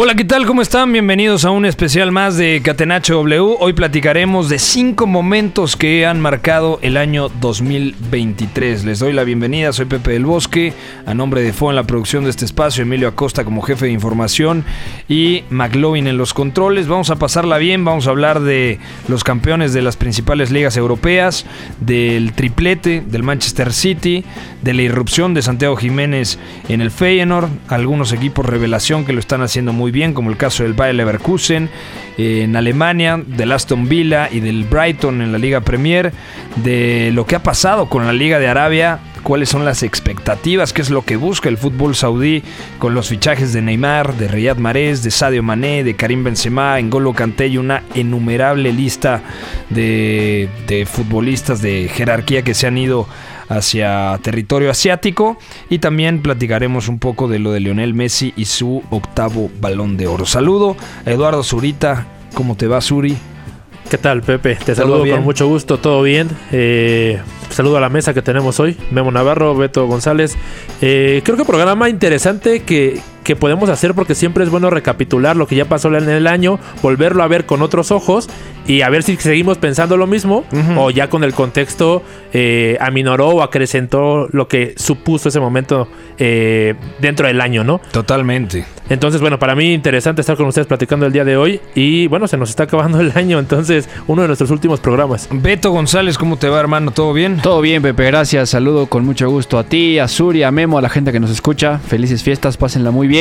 [0.00, 0.46] Hola, ¿qué tal?
[0.46, 0.92] ¿Cómo están?
[0.92, 3.56] Bienvenidos a un especial más de Catenacho W.
[3.58, 8.84] Hoy platicaremos de cinco momentos que han marcado el año 2023.
[8.84, 10.72] Les doy la bienvenida, soy Pepe del Bosque,
[11.04, 13.90] a nombre de FO en la producción de este espacio, Emilio Acosta como jefe de
[13.90, 14.64] información
[15.08, 16.86] y McLovin en los controles.
[16.86, 18.78] Vamos a pasarla bien, vamos a hablar de
[19.08, 21.44] los campeones de las principales ligas europeas,
[21.80, 24.24] del triplete del Manchester City,
[24.62, 29.42] de la irrupción de Santiago Jiménez en el Feyenoord, algunos equipos revelación que lo están
[29.42, 31.68] haciendo muy bien, como el caso del Bayer Leverkusen
[32.16, 36.12] eh, en Alemania, del Aston Villa y del Brighton en la Liga Premier,
[36.56, 40.82] de lo que ha pasado con la Liga de Arabia, cuáles son las expectativas, qué
[40.82, 42.42] es lo que busca el fútbol saudí
[42.78, 47.12] con los fichajes de Neymar, de Riyad Mahrez, de Sadio Mané, de Karim Benzema, N'Golo
[47.12, 49.22] Kanté y una innumerable lista
[49.70, 53.06] de, de futbolistas de jerarquía que se han ido
[53.48, 55.38] hacia territorio asiático
[55.70, 60.06] y también platicaremos un poco de lo de Lionel Messi y su octavo balón de
[60.06, 60.26] oro.
[60.26, 63.16] Saludo a Eduardo Zurita, ¿cómo te va Suri?
[63.90, 64.56] ¿Qué tal, Pepe?
[64.56, 65.16] Te ¿Todo saludo bien?
[65.16, 66.28] con mucho gusto, todo bien.
[66.52, 67.18] Eh,
[67.48, 70.36] saludo a la mesa que tenemos hoy, Memo Navarro, Beto González.
[70.82, 75.46] Eh, creo que programa interesante que, que podemos hacer porque siempre es bueno recapitular lo
[75.46, 78.26] que ya pasó en el año, volverlo a ver con otros ojos
[78.66, 80.46] y a ver si seguimos pensando lo mismo
[80.78, 86.74] o ya con el contexto eh, aminoró o acrecentó lo que supuso ese momento eh,
[87.00, 87.82] dentro del año, ¿no?
[87.92, 88.64] Totalmente.
[88.90, 91.60] Entonces, bueno, para mí interesante estar con ustedes platicando el día de hoy.
[91.74, 95.28] Y bueno, se nos está acabando el año, entonces uno de nuestros últimos programas.
[95.30, 96.90] Beto González, ¿cómo te va hermano?
[96.90, 97.38] ¿Todo bien?
[97.42, 98.50] Todo bien, Pepe, gracias.
[98.50, 101.30] Saludo con mucho gusto a ti, a Suri, a Memo, a la gente que nos
[101.30, 101.78] escucha.
[101.78, 103.17] Felices fiestas, pásenla muy bien.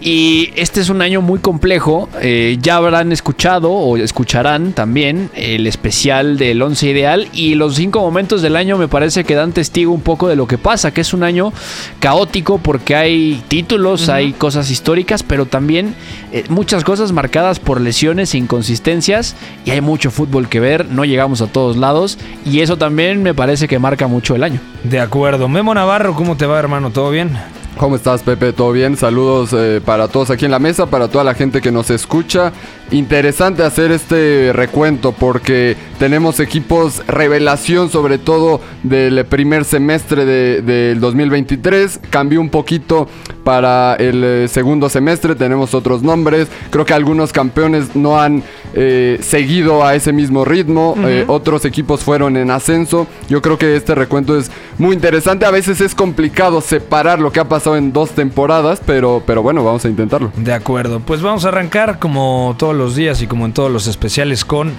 [0.00, 2.08] Y este es un año muy complejo.
[2.20, 7.28] Eh, ya habrán escuchado o escucharán también el especial del 11 ideal.
[7.32, 10.46] Y los cinco momentos del año me parece que dan testigo un poco de lo
[10.46, 11.52] que pasa, que es un año
[11.98, 15.94] caótico porque hay títulos, hay cosas históricas, pero también
[16.32, 19.36] eh, muchas cosas marcadas por lesiones e inconsistencias.
[19.64, 22.18] Y hay mucho fútbol que ver, no llegamos a todos lados.
[22.44, 24.60] Y eso también me parece que marca mucho el año.
[24.84, 25.48] De acuerdo.
[25.48, 26.90] Memo Navarro, ¿cómo te va hermano?
[26.90, 27.36] ¿Todo bien?
[27.80, 28.52] ¿Cómo estás, Pepe?
[28.52, 28.94] ¿Todo bien?
[28.94, 32.52] Saludos eh, para todos aquí en la mesa, para toda la gente que nos escucha.
[32.92, 40.98] Interesante hacer este recuento porque tenemos equipos revelación, sobre todo del primer semestre de- del
[40.98, 42.00] 2023.
[42.10, 43.06] Cambió un poquito
[43.44, 46.48] para el eh, segundo semestre, tenemos otros nombres.
[46.70, 48.42] Creo que algunos campeones no han
[48.74, 53.06] eh, seguido a ese mismo ritmo, eh, otros equipos fueron en ascenso.
[53.28, 55.46] Yo creo que este recuento es muy interesante.
[55.46, 59.62] A veces es complicado separar lo que ha pasado en dos temporadas, pero, pero bueno,
[59.62, 60.32] vamos a intentarlo.
[60.36, 61.00] De acuerdo.
[61.00, 64.72] Pues vamos a arrancar como todos los días y como en todos los especiales con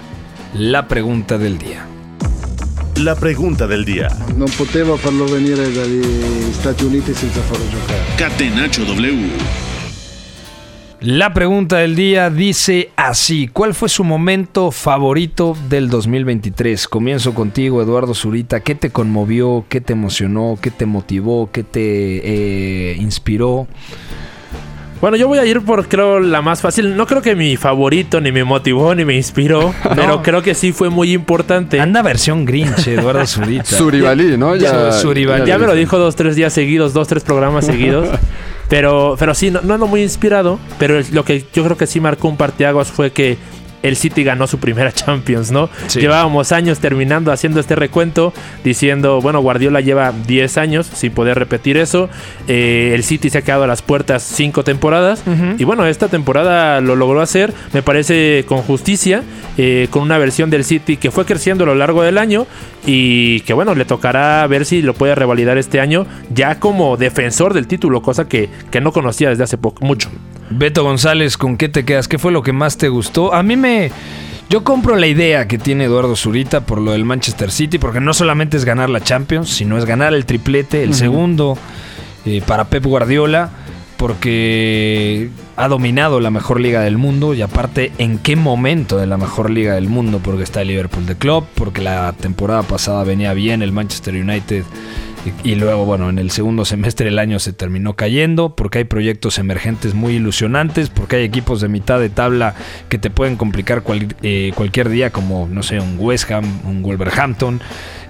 [0.56, 1.86] la pregunta del día.
[2.96, 4.10] La pregunta del día.
[4.36, 6.02] Non poteva farlo venire dagli
[6.52, 8.02] Stati Uniti senza farlo giocare.
[8.18, 9.30] Catenacho W.
[11.02, 16.88] La pregunta del día dice así, ¿cuál fue su momento favorito del 2023?
[16.88, 18.62] Comienzo contigo, Eduardo Zurita.
[18.62, 19.66] ¿Qué te conmovió?
[19.70, 20.58] ¿Qué te emocionó?
[20.60, 21.50] ¿Qué te motivó?
[21.52, 23.68] ¿Qué te eh, inspiró?
[25.02, 26.96] Bueno, yo voy a ir por, creo, la más fácil.
[26.96, 29.74] No creo que mi favorito, ni me motivó, ni me inspiró.
[29.96, 31.80] Pero creo que sí fue muy importante.
[31.80, 33.66] Anda versión Grinch, Eduardo Zurita.
[33.66, 34.56] Suribalí, ¿no?
[34.56, 35.48] Ya, Suribalí.
[35.48, 38.08] Ya me lo dijo dos, tres días seguidos, dos, tres programas seguidos.
[38.70, 40.58] Pero, pero sí, no, no ando muy inspirado.
[40.80, 43.38] Pero lo que yo creo que sí marcó un parteaguas fue que
[43.84, 45.70] el City ganó su primera Champions, ¿no?
[45.88, 46.00] Sí.
[46.00, 48.34] Llevábamos años terminando haciendo este recuento,
[48.64, 52.10] diciendo, bueno, Guardiola lleva 10 años sin poder repetir eso.
[52.48, 55.24] Eh, el City se ha quedado a las puertas cinco temporadas.
[55.58, 59.24] Y bueno, esta temporada lo logró hacer, me parece con justicia,
[59.58, 62.48] eh, con una versión del City que fue creciendo a lo largo del año
[62.86, 67.54] y que bueno, le tocará ver si lo puede revalidar este año ya como defensor
[67.54, 70.10] del título, cosa que, que no conocía desde hace poco, mucho.
[70.54, 72.08] Beto González, ¿con qué te quedas?
[72.08, 73.34] ¿Qué fue lo que más te gustó?
[73.34, 73.92] A mí me...
[74.50, 78.14] Yo compro la idea que tiene Eduardo Zurita por lo del Manchester City, porque no
[78.14, 81.58] solamente es ganar la Champions, sino es ganar el triplete, el segundo
[82.26, 83.50] eh, para Pep Guardiola.
[83.96, 89.16] porque ha dominado la mejor liga del mundo y aparte en qué momento de la
[89.16, 93.34] mejor liga del mundo, porque está el Liverpool de Club, porque la temporada pasada venía
[93.34, 94.64] bien el Manchester United
[95.44, 99.38] y, luego, bueno, en el segundo semestre del año se terminó cayendo, porque hay proyectos
[99.38, 102.56] emergentes muy ilusionantes, porque hay equipos de mitad de tabla
[102.90, 103.84] que te pueden complicar
[104.22, 107.62] eh, cualquier día, como, no sé, un West Ham, un Wolverhampton,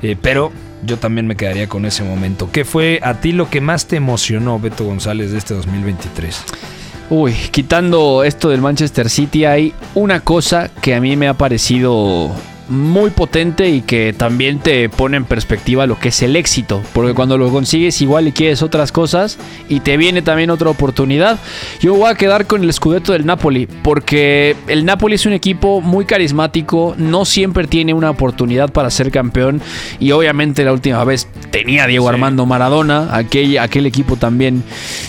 [0.02, 0.52] eh, pero
[0.84, 2.50] yo también me quedaría con ese momento.
[2.52, 6.44] ¿Qué fue a ti lo que más te emocionó, Beto González, de este 2023?
[7.10, 12.32] Uy, quitando esto del Manchester City, hay una cosa que a mí me ha parecido
[12.72, 16.82] muy potente y que también te pone en perspectiva lo que es el éxito.
[16.94, 19.38] Porque cuando lo consigues igual y quieres otras cosas
[19.70, 21.38] y te viene también otra oportunidad.
[21.82, 25.82] Yo voy a quedar con el Scudetto del Napoli porque el Napoli es un equipo
[25.82, 29.62] muy carismático, no siempre tiene una oportunidad para ser campeón
[30.00, 34.64] y obviamente la última vez tenía Diego Armando Maradona, aquel, aquel equipo también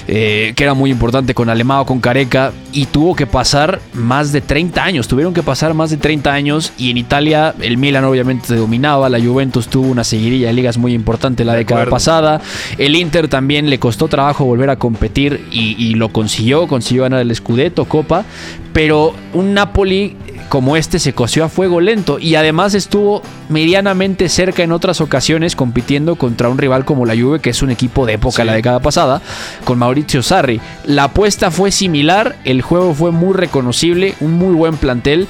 [0.08, 4.41] eh, que era muy importante con Alemao, con Careca y tuvo que pasar más de
[4.41, 8.46] 30 años, tuvieron que pasar más de 30 años y en Italia el Milan obviamente
[8.49, 11.96] se dominaba, la Juventus tuvo una seguidilla de ligas muy importante la De década acuerdo.
[11.96, 12.40] pasada,
[12.78, 17.20] el Inter también le costó trabajo volver a competir y, y lo consiguió, consiguió ganar
[17.20, 18.25] el Scudetto, Copa,
[18.72, 20.16] pero un Napoli
[20.49, 25.56] como este se coció a fuego lento y además estuvo medianamente cerca en otras ocasiones
[25.56, 28.46] compitiendo contra un rival como la Juve que es un equipo de época Sí.
[28.46, 29.22] la década pasada
[29.64, 30.60] con Maurizio Sarri.
[30.84, 35.26] La apuesta fue similar, el juego fue muy reconocible, un muy buen plantel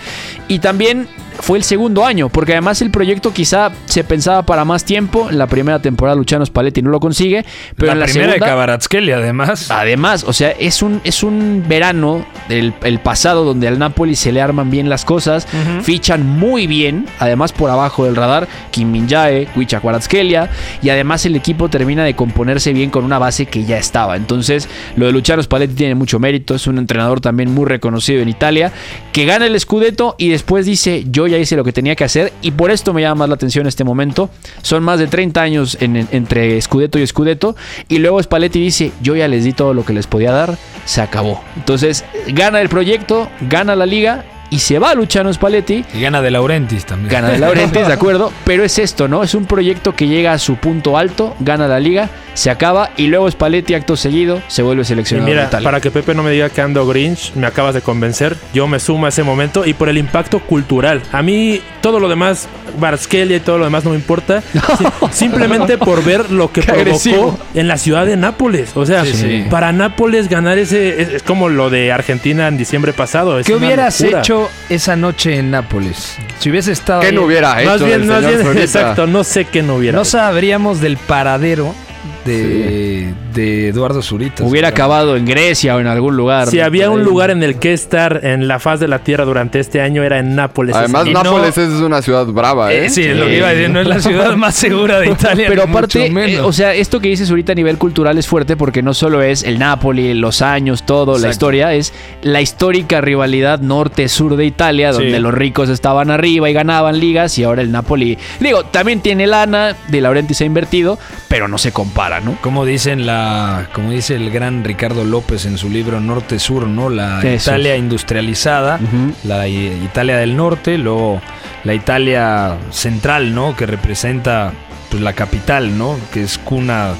[0.49, 1.07] y también
[1.43, 5.29] fue el segundo año, porque además el proyecto quizá se pensaba para más tiempo.
[5.29, 7.45] En la primera temporada Luciano Spalletti no lo consigue,
[7.77, 9.69] pero la en la primera segunda de Kvaratskhelia, además.
[9.69, 14.31] Además, o sea, es un, es un verano del el pasado donde al Napoli se
[14.31, 15.49] le arman bien las cosas,
[15.83, 19.49] fichan muy bien, además por abajo del radar, Kim Min-jae,
[19.81, 20.49] Kvaratskhelia,
[20.81, 24.17] y además el equipo termina de componerse bien con una base que ya estaba.
[24.17, 28.29] Entonces, lo de Luciano Spalletti tiene mucho mérito, es un entrenador también muy reconocido en
[28.29, 28.71] Italia,
[29.13, 32.33] que gana el Scudetto y después dice, yo ya hice lo que tenía que hacer,
[32.43, 34.31] y por esto me llama más la atención este momento.
[34.63, 37.57] Son más de 30 años en- en- entre Scudetto y Scudetto,
[37.89, 41.01] y luego Spalletti dice, yo ya les di todo lo que les podía dar, se
[41.01, 41.43] acabó.
[41.57, 45.83] Entonces, gana el proyecto, gana la liga y se va Luciano Spalletti.
[45.95, 47.11] Y gana de Laurentis también.
[47.11, 49.23] Gana de Laurentiis, de acuerdo, pero es esto, ¿no?
[49.23, 53.07] Es un proyecto que llega a su punto alto, gana la liga, se acaba y
[53.07, 56.31] luego Spalletti acto seguido se vuelve Y seleccionado de mira, para que Pepe no me
[56.31, 58.37] diga que ando Grinch, me acabas de convencer.
[58.53, 61.01] Yo me sumo a ese momento y por el impacto cultural.
[61.13, 62.47] A mí todo lo demás,
[62.79, 64.43] Barskelia y todo lo demás no me importa.
[64.79, 67.39] Si- simplemente por ver lo que Qué provocó agresivo.
[67.55, 68.71] en la ciudad de Nápoles.
[68.75, 69.45] O sea, Sí, sí.
[69.51, 73.39] para Nápoles ganar ese es, es como lo de Argentina en diciembre pasado.
[73.39, 74.21] Es ¿Qué hubieras locura.
[74.21, 76.17] hecho esa noche en Nápoles?
[76.39, 79.07] Si hubiese estado ¿Qué ahí, no hubiera hecho Más bien, el más señor bien, exacto,
[79.07, 79.97] no sé qué no hubiera.
[79.97, 80.11] no hecho.
[80.13, 81.75] sabríamos del paradero
[82.25, 84.45] de, de Eduardo Zurita.
[84.45, 86.49] Hubiera acabado en Grecia o en algún lugar.
[86.49, 89.59] Si había un lugar en el que estar en la faz de la tierra durante
[89.61, 90.75] este año era en Nápoles.
[90.77, 92.87] Además, Ese- Nápoles es una ciudad brava, ¿eh?
[92.87, 95.07] Eh, sí, es lo que iba a decir, no es la ciudad más segura de
[95.11, 95.47] Italia.
[95.49, 98.83] Pero aparte, eh, o sea, esto que dices ahorita a nivel cultural es fuerte porque
[98.83, 101.93] no solo es el Napoli, los años, todo, la historia, es
[102.23, 105.19] la histórica rivalidad norte-sur de Italia, donde Sí.
[105.19, 109.77] los ricos estaban arriba y ganaban ligas y ahora el Napoli, digo, también tiene lana,
[109.89, 110.99] de Laurenti se ha invertido,
[111.29, 112.37] pero no se compara, ¿no?
[112.41, 116.89] como dicen la, como dice el gran Ricardo López en su libro Norte Sur, ¿no?
[116.91, 118.79] La Eso Italia industrializada,
[119.25, 121.21] la Italia del norte, luego
[121.65, 123.57] la Italia central, ¿no?
[123.57, 124.53] Que representa
[124.91, 125.97] pues, la capital, ¿no?
[126.13, 126.95] Que es cuna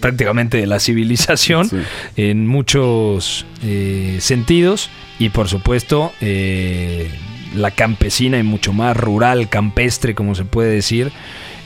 [0.00, 1.76] prácticamente de la civilización Sí.
[2.16, 7.08] en muchos eh, sentidos y por supuesto eh,
[7.54, 11.12] la campesina y mucho más rural, campestre, como se puede decir,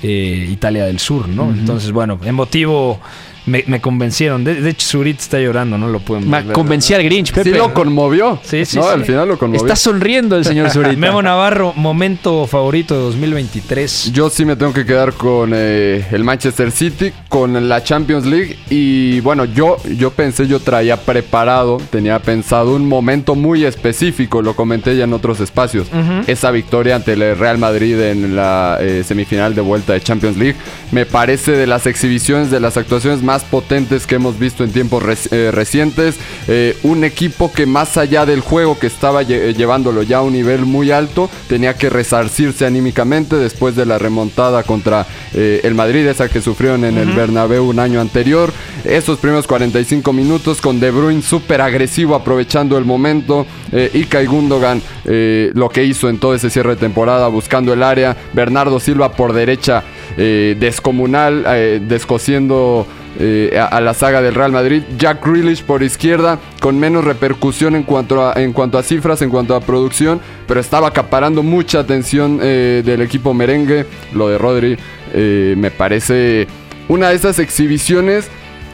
[0.02, 1.50] eh, Italia del Sur, ¿no?
[1.50, 3.00] Entonces, bueno, emotivo,
[3.46, 4.44] me, me convencieron.
[4.44, 6.46] De, de hecho, Zurit está llorando, no lo pueden ver.
[6.52, 7.50] Convencí al Grinch, Pepe.
[7.50, 8.38] Sí lo conmovió.
[8.42, 8.88] Sí, sí, No, sí.
[8.92, 9.62] al final lo conmovió.
[9.64, 10.96] Está sonriendo el señor Zurita.
[10.96, 14.12] Memo Navarro, momento favorito de 2023.
[14.12, 18.56] Yo sí me tengo que quedar con eh, el Manchester City, con la Champions League.
[18.70, 24.54] Y bueno, yo, yo pensé, yo traía preparado, tenía pensado un momento muy específico, lo
[24.54, 25.88] comenté ya en otros espacios.
[26.26, 30.56] Esa victoria ante el Real Madrid en la eh, semifinal de vuelta de Champions League.
[30.92, 35.02] Me parece de las exhibiciones, de las actuaciones más potentes que hemos visto en tiempos
[35.02, 36.16] reci- eh, recientes.
[36.48, 40.22] Eh, un equipo que más allá del juego que estaba lle- eh, llevándolo ya a
[40.22, 45.74] un nivel muy alto, tenía que resarcirse anímicamente después de la remontada contra eh, el
[45.74, 48.52] Madrid, esa que sufrieron en el Bernabéu un año anterior.
[48.84, 53.46] Esos primeros 45 minutos con De Bruyne súper agresivo aprovechando el momento.
[53.72, 58.16] Eh, Ilkay Gundogan lo que hizo en todo ese cierre de temporada buscando el área.
[58.32, 59.82] Bernardo Silva por derecha
[60.16, 61.44] descomunal,
[61.88, 62.86] descosiendo
[63.18, 64.82] eh, a, a la saga del Real Madrid.
[64.98, 69.30] Jack Grealish por izquierda, con menos repercusión en cuanto a, en cuanto a cifras, en
[69.30, 73.86] cuanto a producción, pero estaba acaparando mucha atención eh, del equipo merengue.
[74.14, 74.76] Lo de Rodri
[75.14, 76.46] eh, me parece
[76.88, 78.28] una de esas exhibiciones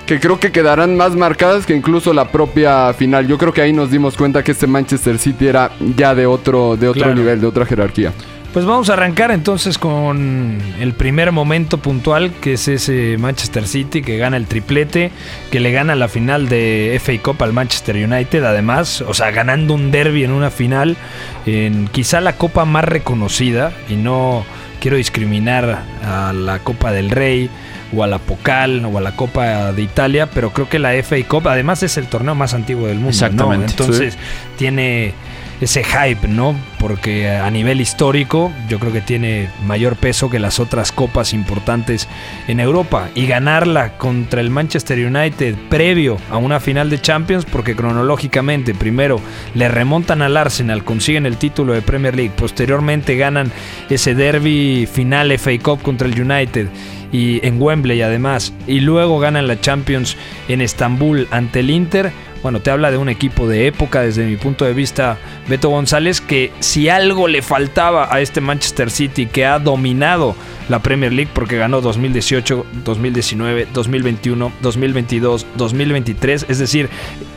[0.07, 3.29] que creo que quedarán más marcadas que incluso la propia final.
[3.29, 6.77] Yo creo que ahí nos dimos cuenta que este Manchester City era ya de otro,
[6.77, 7.15] de otro Claro.
[7.15, 8.13] nivel, de otra jerarquía.
[8.53, 14.03] Pues vamos a arrancar entonces con el primer momento puntual, que es ese Manchester City
[14.03, 15.11] que gana el triplete,
[15.51, 19.73] que le gana la final de FA Cup al Manchester United, además, o sea, ganando
[19.73, 20.99] un derby en una final,
[21.47, 24.45] en quizá la copa más reconocida, y no
[24.83, 27.49] quiero discriminar a la Copa del Rey
[27.97, 31.17] o a la Pocal o a la Copa de Italia, pero creo que la FA
[31.27, 33.11] Cup además es el torneo más antiguo del mundo, ¿no?
[33.11, 34.19] Exactamente, Entonces
[34.59, 35.15] tiene
[35.63, 36.57] ese hype, ¿no?
[36.79, 42.09] Porque a nivel histórico yo creo que tiene mayor peso que las otras copas importantes
[42.49, 43.09] en Europa.
[43.15, 49.21] Y ganarla contra el Manchester United previo a una final de Champions, porque cronológicamente primero
[49.55, 53.53] le remontan al Arsenal, consiguen el título de Premier League, posteriormente ganan
[53.89, 56.69] ese derby final FA Cup contra el United
[57.13, 60.17] y en Wembley además, y luego ganan la Champions
[60.49, 62.11] en Estambul ante el Inter.
[62.43, 65.17] Bueno, te habla de un equipo de época desde mi punto de vista,
[65.49, 70.35] Beto González, que si algo le faltaba a este Manchester City que ha dominado
[70.69, 76.89] la Premier League porque ganó 2018, 2019, 2021, 2022, 2023, es decir,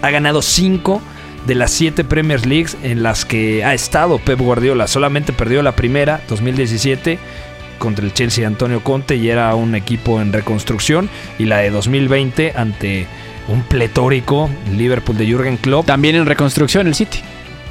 [0.01, 1.01] ha ganado 5
[1.45, 4.87] de las 7 Premier Leagues en las que ha estado Pep Guardiola.
[4.87, 7.19] Solamente perdió la primera, 2017
[7.77, 12.53] contra el Chelsea Antonio Conte y era un equipo en reconstrucción y la de 2020
[12.55, 13.05] ante
[13.47, 15.85] un pletórico Liverpool de Jürgen Klopp.
[15.85, 17.19] También en reconstrucción el City.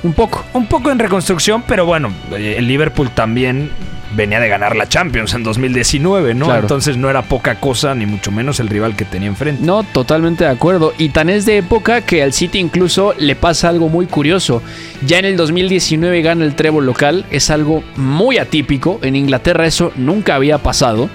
[0.03, 0.45] Un poco.
[0.53, 3.71] Un poco en reconstrucción, pero bueno, eh, el Liverpool también
[4.15, 6.47] venía de ganar la Champions en 2019, ¿no?
[6.47, 6.63] Claro.
[6.63, 9.65] Entonces no era poca cosa, ni mucho menos el rival que tenía enfrente.
[9.65, 10.93] No, totalmente de acuerdo.
[10.99, 14.63] Y tan es de época que al City incluso le pasa algo muy curioso.
[15.07, 17.25] Ya en el 2019 gana el trébol local.
[17.31, 18.99] Es algo muy atípico.
[19.03, 21.09] En Inglaterra eso nunca había pasado.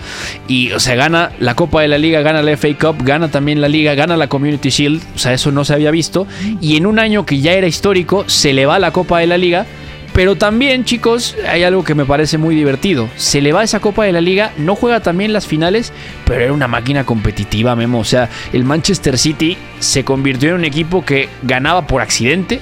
[0.47, 3.61] Y, o sea, gana la Copa de la Liga, gana la FA Cup, gana también
[3.61, 5.01] la Liga, gana la Community Shield.
[5.15, 6.27] O sea, eso no se había visto.
[6.61, 9.37] Y en un año que ya era histórico, se le va la Copa de la
[9.37, 9.65] Liga.
[10.19, 13.07] Pero también, chicos, hay algo que me parece muy divertido.
[13.15, 15.93] Se le va esa Copa de la Liga, no juega también las finales,
[16.25, 17.99] pero era una máquina competitiva, Memo.
[17.99, 22.59] O sea, el Manchester City se convirtió en un equipo que ganaba por accidente,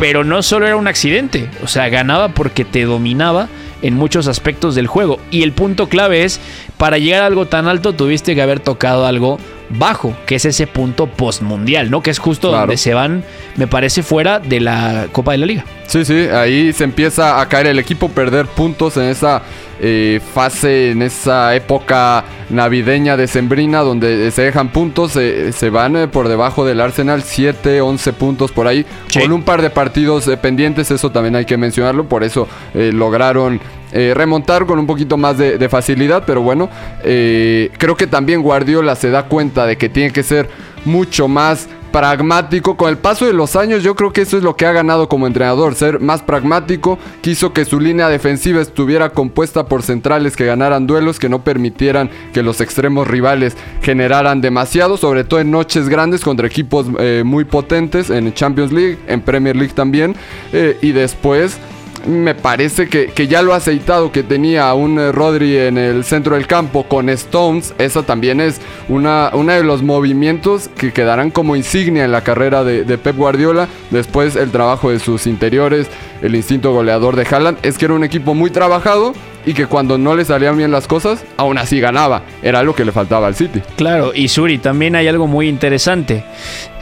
[0.00, 1.48] pero no solo era un accidente.
[1.62, 3.48] O sea, ganaba porque te dominaba
[3.82, 5.20] en muchos aspectos del juego.
[5.30, 6.40] Y el punto clave es,
[6.76, 9.38] para llegar a algo tan alto tuviste que haber tocado algo
[9.70, 12.02] bajo, que es ese punto postmundial, ¿no?
[12.02, 12.62] Que es justo Claro.
[12.62, 13.24] donde se van,
[13.56, 15.64] me parece, fuera de la Copa de la Liga.
[15.86, 19.42] Sí, sí, ahí se empieza a caer el equipo, perder puntos en esa
[19.80, 26.08] eh, fase, en esa época navideña decembrina donde se dejan puntos, se- se van eh,
[26.08, 29.20] por debajo del Arsenal, 7, 11 puntos por ahí, Sí.
[29.20, 32.90] con un par de partidos eh, pendientes, eso también hay que mencionarlo, por eso eh,
[32.92, 33.60] lograron
[33.92, 36.68] eh, remontar con un poquito más de, de facilidad, pero bueno,
[37.04, 40.48] eh, creo que también Guardiola se da cuenta de que tiene que ser
[40.84, 42.76] mucho más pragmático.
[42.76, 45.08] Con el paso de los años, yo creo que eso es lo que ha ganado
[45.08, 46.98] como entrenador, ser más pragmático.
[47.22, 52.10] Quiso que su línea defensiva estuviera compuesta por centrales que ganaran duelos, que no permitieran
[52.34, 57.46] que los extremos rivales generaran demasiado, sobre todo en noches grandes contra equipos eh, muy
[57.46, 60.14] potentes, en Champions League, en Premier League también.
[60.52, 61.58] Eh, y después
[62.06, 66.34] me parece que, que ya lo aceitado que tenía un eh, Rodri en el centro
[66.36, 71.56] del campo con Stones, esa también es una, una de los movimientos que quedarán como
[71.56, 73.68] insignia en la carrera de, de Pep Guardiola.
[73.90, 75.88] Después el trabajo de sus interiores,
[76.22, 79.12] el instinto goleador de Haaland, es que era un equipo muy trabajado
[79.44, 82.22] y que cuando no le salían bien las cosas, aún así ganaba.
[82.42, 83.62] Era lo que le faltaba al City.
[83.76, 86.24] Claro, y Suri, también hay algo muy interesante.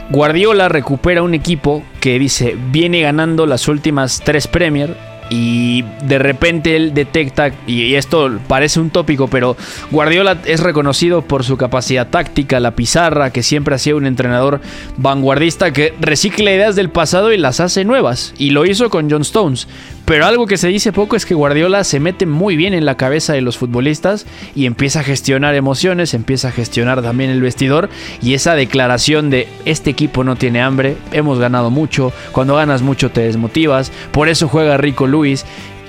[0.09, 4.95] Guardiola recupera un equipo que dice viene ganando las últimas tres Premier
[5.29, 9.57] y de repente él detecta, y esto parece un tópico, pero
[9.91, 14.61] Guardiola es reconocido por su capacidad táctica, la pizarra, que siempre ha sido un entrenador
[14.97, 18.33] vanguardista que recicla ideas del pasado y las hace nuevas.
[18.37, 19.67] Y lo hizo con John Stones.
[20.05, 22.95] Pero algo que se dice poco es que Guardiola se mete muy bien en la
[22.95, 27.89] cabeza de los futbolistas y empieza a gestionar emociones, empieza a gestionar también el vestidor
[28.21, 33.09] y esa declaración de este equipo no tiene hambre, hemos ganado mucho, cuando ganas mucho
[33.09, 35.45] te desmotivas, por eso juega Rico Luis.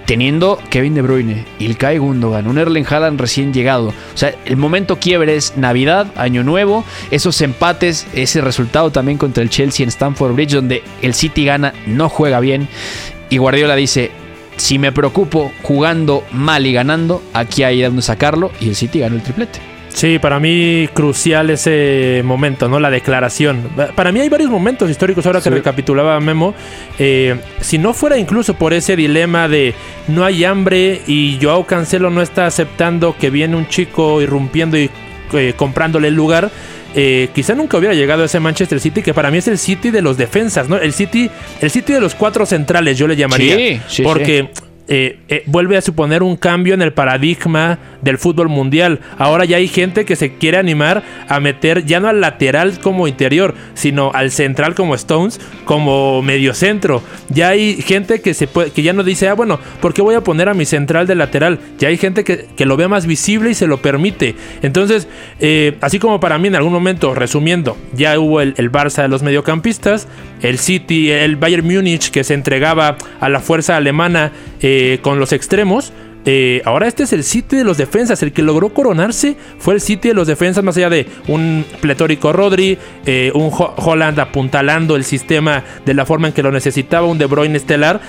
[0.07, 3.89] Teniendo Kevin De Bruyne, Ilkay Gundogan, un Erling Haaland recién llegado.
[3.89, 9.43] O sea, el momento quiebre es Navidad, Año Nuevo, esos empates, ese resultado también contra
[9.43, 12.69] el Chelsea en Stamford Bridge, donde el City gana, no juega bien.
[13.31, 14.11] Y Guardiola dice,
[14.57, 18.51] si me preocupo jugando mal y ganando, aquí hay donde sacarlo.
[18.61, 19.61] Y el City ganó el triplete.
[19.97, 22.79] Sí, para mí crucial ese momento, ¿no?
[22.79, 23.71] La declaración.
[23.95, 26.55] Para mí hay varios momentos históricos ahora que recapitulaba Memo.
[26.99, 29.75] Eh, si no fuera incluso por ese dilema de
[30.09, 34.91] no hay hambre y Joao Cancelo no está aceptando que viene un chico irrumpiendo y
[35.33, 36.51] eh, comprándole el lugar.
[36.99, 39.91] Eh, quizá nunca hubiera llegado a ese Manchester City que para mí es el City
[39.91, 40.79] de los defensas, ¿no?
[40.79, 43.55] El City, el City de los cuatro centrales, yo le llamaría.
[43.55, 44.51] Sí, sí, porque
[44.89, 49.01] eh, eh, vuelve a suponer un cambio en el paradigma del fútbol mundial.
[49.19, 53.09] Ahora ya hay gente que se quiere animar a meter ya no al lateral como
[53.09, 57.03] interior, sino al central como Stones, como mediocentro.
[57.29, 60.15] Ya hay gente que, se puede, que ya no dice, ah, bueno, ¿por qué voy
[60.15, 61.59] a poner a mi central de lateral?
[61.79, 64.37] Ya hay gente que, que lo ve más visible y se lo permite.
[64.63, 65.09] Entonces,
[65.41, 69.09] eh, así como para mí en algún momento, resumiendo, ya hubo el, el Barça de
[69.09, 70.07] los mediocampistas,
[70.43, 75.33] el City, el Bayern Múnich que se entregaba a la fuerza alemana eh, con los
[75.33, 75.93] extremos.
[76.29, 78.21] Eh, ahora este es el City de los defensas.
[78.25, 82.33] El que logró coronarse fue el City de los defensas, más allá de un pletórico
[82.33, 82.77] Rodri,
[83.07, 87.19] eh, un Ho- Holland apuntalando el sistema de la forma en que lo necesitaba, un
[87.19, 88.01] De Bruyne estelar.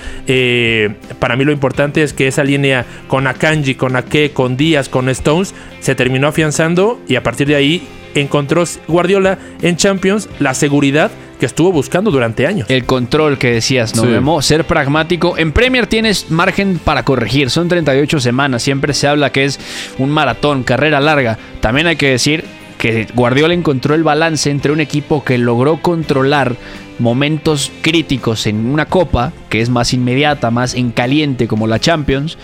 [1.20, 5.08] Para mí lo importante es que esa línea con Akanji, con Ake, con Díaz, con
[5.10, 11.10] Stones, se terminó afianzando y a partir de ahí encontró Guardiola en Champions la seguridad
[11.38, 12.68] que estuvo buscando durante años.
[12.68, 14.08] El control que decías, ¿no, Sí.
[14.08, 14.42] Memo?
[14.42, 15.38] Ser pragmático.
[15.38, 17.50] En Premier tienes margen para corregir.
[17.50, 18.62] Son 38 semanas.
[18.62, 19.60] Siempre se habla que es
[19.98, 21.38] un maratón, carrera larga.
[21.60, 22.44] También hay que decir
[22.78, 26.56] que Guardiola encontró el balance entre un equipo que logró controlar
[26.98, 32.38] momentos críticos en una copa que es más inmediata, más en caliente como la Champions.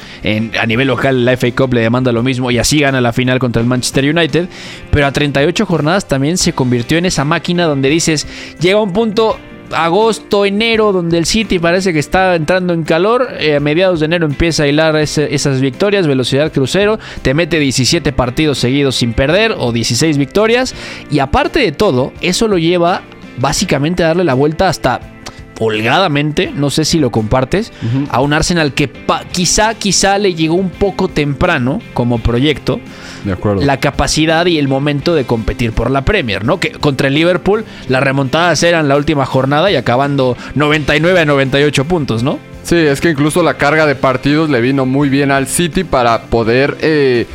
[0.60, 3.38] A nivel local la FA Cup le demanda lo mismo y así gana la final
[3.38, 4.48] contra el Manchester United.
[4.90, 8.26] Pero a 38 jornadas también se convirtió en esa máquina donde dices,
[8.60, 9.38] llega un punto
[9.73, 13.28] agosto, enero, donde el City parece que está entrando en calor.
[13.38, 16.99] eh, a mediados de enero empieza a hilar esas victorias, velocidad crucero.
[17.23, 20.75] Te mete 17 partidos seguidos sin perder o 16 victorias.
[21.11, 23.02] Y aparte de todo, eso lo lleva
[23.38, 25.00] básicamente a darle la vuelta hasta
[25.61, 27.73] holgadamente, no sé si lo compartes,
[28.11, 28.90] a un Arsenal que
[29.32, 32.80] quizá, quizá le llegó un poco temprano como proyecto
[33.25, 33.62] De acuerdo.
[33.62, 36.58] la capacidad y el momento de competir por la Premier, ¿no?
[36.60, 41.84] Que contra el Liverpool las remontadas eran la última jornada y acabando 99 a 98
[41.84, 42.38] puntos, ¿no?
[42.64, 46.23] Sí, es que incluso la carga de partidos le vino muy bien al City para
[46.23, 47.26] poder eh,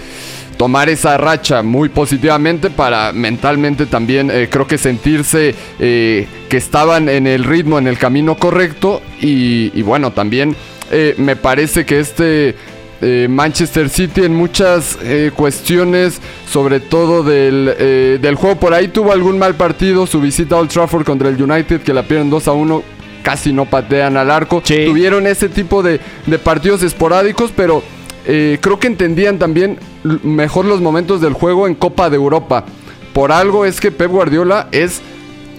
[0.59, 7.07] tomar esa racha muy positivamente, para mentalmente también eh, creo que sentirse eh, que estaban
[7.07, 10.57] en el ritmo, en el camino correcto y, y bueno, también
[10.91, 12.55] eh, me parece que este...
[13.01, 16.19] Manchester City en muchas eh, cuestiones,
[16.51, 18.59] sobre todo del, del juego.
[18.59, 21.93] Por ahí tuvo algún mal partido, su visita a Old Trafford contra el United, que
[21.93, 22.83] la pierden 2 a 1,
[23.23, 24.61] casi no patean al arco.
[24.65, 24.83] Sí.
[24.85, 27.81] Tuvieron ese tipo de, de partidos esporádicos, pero
[28.25, 29.79] eh, creo que entendían también
[30.23, 32.65] mejor los momentos del juego en Copa de Europa.
[33.13, 35.01] Por algo es que Pep Guardiola es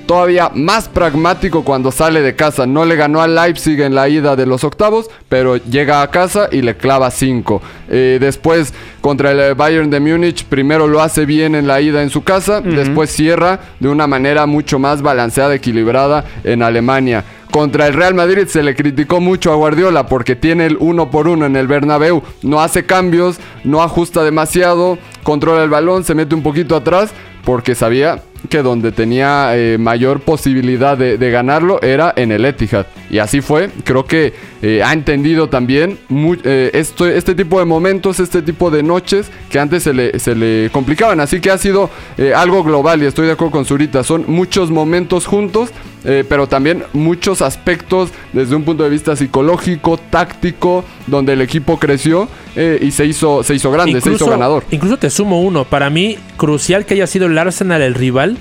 [0.06, 2.66] todavía más pragmático cuando sale de casa.
[2.66, 6.48] No le ganó al Leipzig en la ida de los octavos, pero llega a casa
[6.50, 7.62] y le clava 5.
[7.88, 12.24] después, contra el Bayern de Múnich, primero lo hace bien en la ida en su
[12.24, 17.24] casa, después cierra de una manera mucho más balanceada, equilibrada en Alemania.
[17.50, 21.26] Contra el Real Madrid se le criticó mucho a Guardiola porque tiene el uno por
[21.26, 22.22] uno en el Bernabéu.
[22.42, 27.10] No hace cambios, no ajusta demasiado, controla el balón, se mete un poquito atrás
[27.44, 32.86] porque sabía que donde tenía eh, mayor posibilidad de, ganarlo era en el Etihad.
[33.10, 33.70] Y así fue.
[33.84, 34.32] Creo que
[34.62, 35.98] eh, ha entendido también
[36.44, 40.70] eh, este tipo de momentos, este tipo de noches que antes se le, se le
[40.70, 41.20] complicaban.
[41.20, 41.90] Así que ha sido
[42.34, 44.04] algo global y estoy de acuerdo con Zurita.
[44.04, 45.70] Son muchos momentos juntos,
[46.04, 51.78] eh, pero también muchos aspectos desde un punto de vista psicológico, táctico, donde el equipo
[51.78, 54.64] creció eh, y se hizo, se hizo grande, se hizo ganador.
[54.70, 55.64] Incluso te sumo uno.
[55.64, 58.38] Para mí, crucial que haya sido el Arsenal el rival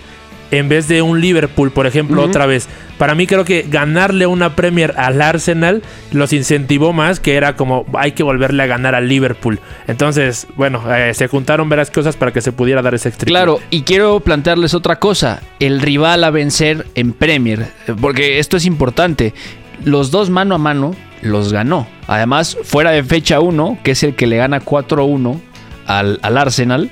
[0.52, 2.68] en vez de un Liverpool, por ejemplo, otra vez.
[2.98, 5.82] Para mí creo que ganarle una Premier al Arsenal
[6.12, 9.60] los incentivó más, que era como hay que volverle a ganar al Liverpool.
[9.88, 13.32] Entonces, bueno, eh, se juntaron varias cosas para que se pudiera dar ese extremo.
[13.32, 15.42] Claro, y quiero plantearles otra cosa.
[15.60, 17.68] El rival a vencer en Premier,
[18.02, 19.34] porque esto es importante.
[19.86, 21.88] Los dos mano a mano los ganó.
[22.08, 25.40] Además, fuera de fecha 1, que es el que le gana 4-1
[25.86, 26.92] al, al Arsenal,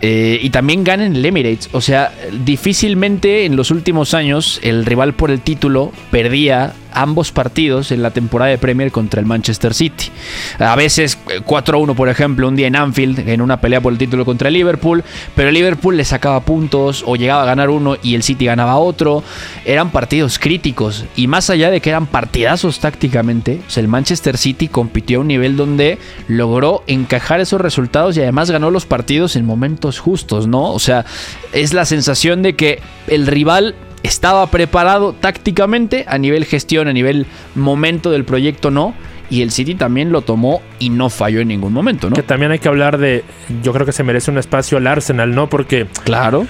[0.00, 1.68] eh, y también gana en el Emirates.
[1.72, 2.12] O sea,
[2.44, 8.10] difícilmente en los últimos años el rival por el título perdía ambos partidos en la
[8.10, 10.10] temporada de Premier contra el Manchester City.
[10.58, 13.98] A veces eh, 4-1, por ejemplo, un día en Anfield, en una pelea por el
[13.98, 15.02] título contra el Liverpool,
[15.34, 18.76] pero el Liverpool le sacaba puntos o llegaba a ganar uno y el City ganaba
[18.76, 19.22] otro.
[19.64, 25.18] Eran partidos críticos y más allá de que eran partidazos tácticamente, el Manchester City compitió
[25.18, 29.98] a un nivel donde logró encajar esos resultados y además ganó los partidos en momentos
[29.98, 30.72] justos, ¿no?
[30.72, 31.04] O sea,
[31.52, 37.26] es la sensación de que el rival estaba preparado tácticamente a nivel gestión, a nivel
[37.54, 38.94] momento del proyecto, no.
[39.30, 42.16] Y el City también lo tomó y no falló en ningún momento, ¿no?
[42.16, 43.24] Que también hay que hablar de.
[43.62, 45.48] Yo creo que se merece un espacio el Arsenal, ¿no?
[45.50, 46.46] Porque Claro.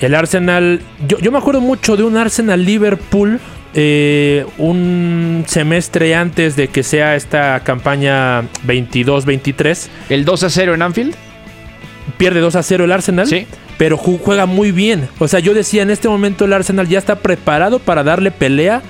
[0.00, 0.80] el Arsenal.
[1.06, 3.38] Yo, yo me acuerdo mucho de un Arsenal Liverpool.
[3.74, 9.88] eh, un semestre antes de que sea esta campaña 22-23.
[10.08, 11.14] El 2 a 0 en Anfield.
[12.16, 13.26] Pierde 2 a 0 el Arsenal.
[13.26, 13.46] Sí.
[13.78, 15.08] Pero ju- juega muy bien.
[15.18, 18.82] O sea, yo decía, en este momento el Arsenal ya está preparado para darle pelea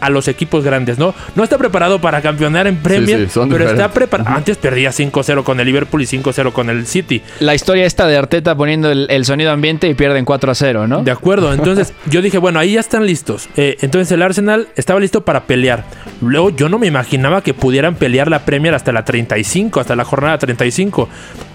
[0.00, 1.14] a los equipos grandes, ¿no?
[1.34, 4.36] No está preparado para campeonar en Premier, sí, pero está preparado.
[4.36, 7.22] Antes perdía 5-0 con el Liverpool y 5-0 con el City.
[7.40, 10.86] La historia esta de Arteta poniendo el, el sonido ambiente y pierden 4 a 0,
[10.86, 11.02] ¿no?
[11.02, 13.48] De acuerdo, entonces yo dije, bueno, ahí ya están listos.
[13.56, 15.84] Eh, entonces el Arsenal estaba listo para pelear.
[16.20, 20.04] Luego yo no me imaginaba que pudieran pelear la Premier hasta la 35, hasta la
[20.04, 21.08] jornada 35.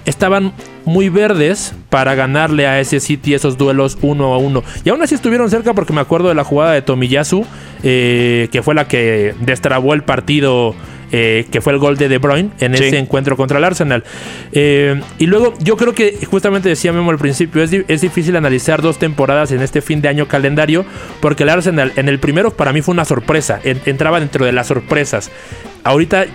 [0.05, 0.53] Estaban
[0.85, 4.63] muy verdes para ganarle a ese City esos duelos uno a uno.
[4.83, 7.45] Y aún así estuvieron cerca porque me acuerdo de la jugada de Tomiyasu,
[7.83, 10.75] eh, que fue la que destrabó el partido.
[11.13, 12.85] eh, que fue el gol de De Bruyne en Sí.
[12.85, 14.05] ese encuentro contra el Arsenal.
[14.53, 18.33] Eh, y luego yo creo que justamente decía Memo al principio, es, di- es difícil
[18.37, 20.85] analizar dos temporadas en este fin de año calendario
[21.19, 24.53] porque el Arsenal en el primero para mí fue una sorpresa, en- entraba dentro de
[24.53, 25.31] las sorpresas.
[25.83, 26.27] Ahorita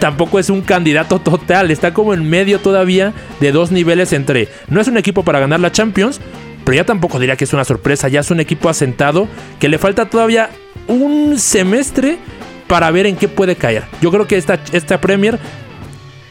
[0.00, 4.82] tampoco es un candidato total, está como en medio todavía de dos niveles entre, no
[4.82, 6.20] es un equipo para ganar la Champions,
[6.66, 9.78] pero ya tampoco diría que es una sorpresa, ya es un equipo asentado que le
[9.78, 10.50] falta todavía
[10.88, 12.18] un semestre
[12.66, 13.84] para ver en qué puede caer.
[14.00, 15.38] Yo creo que esta, esta Premier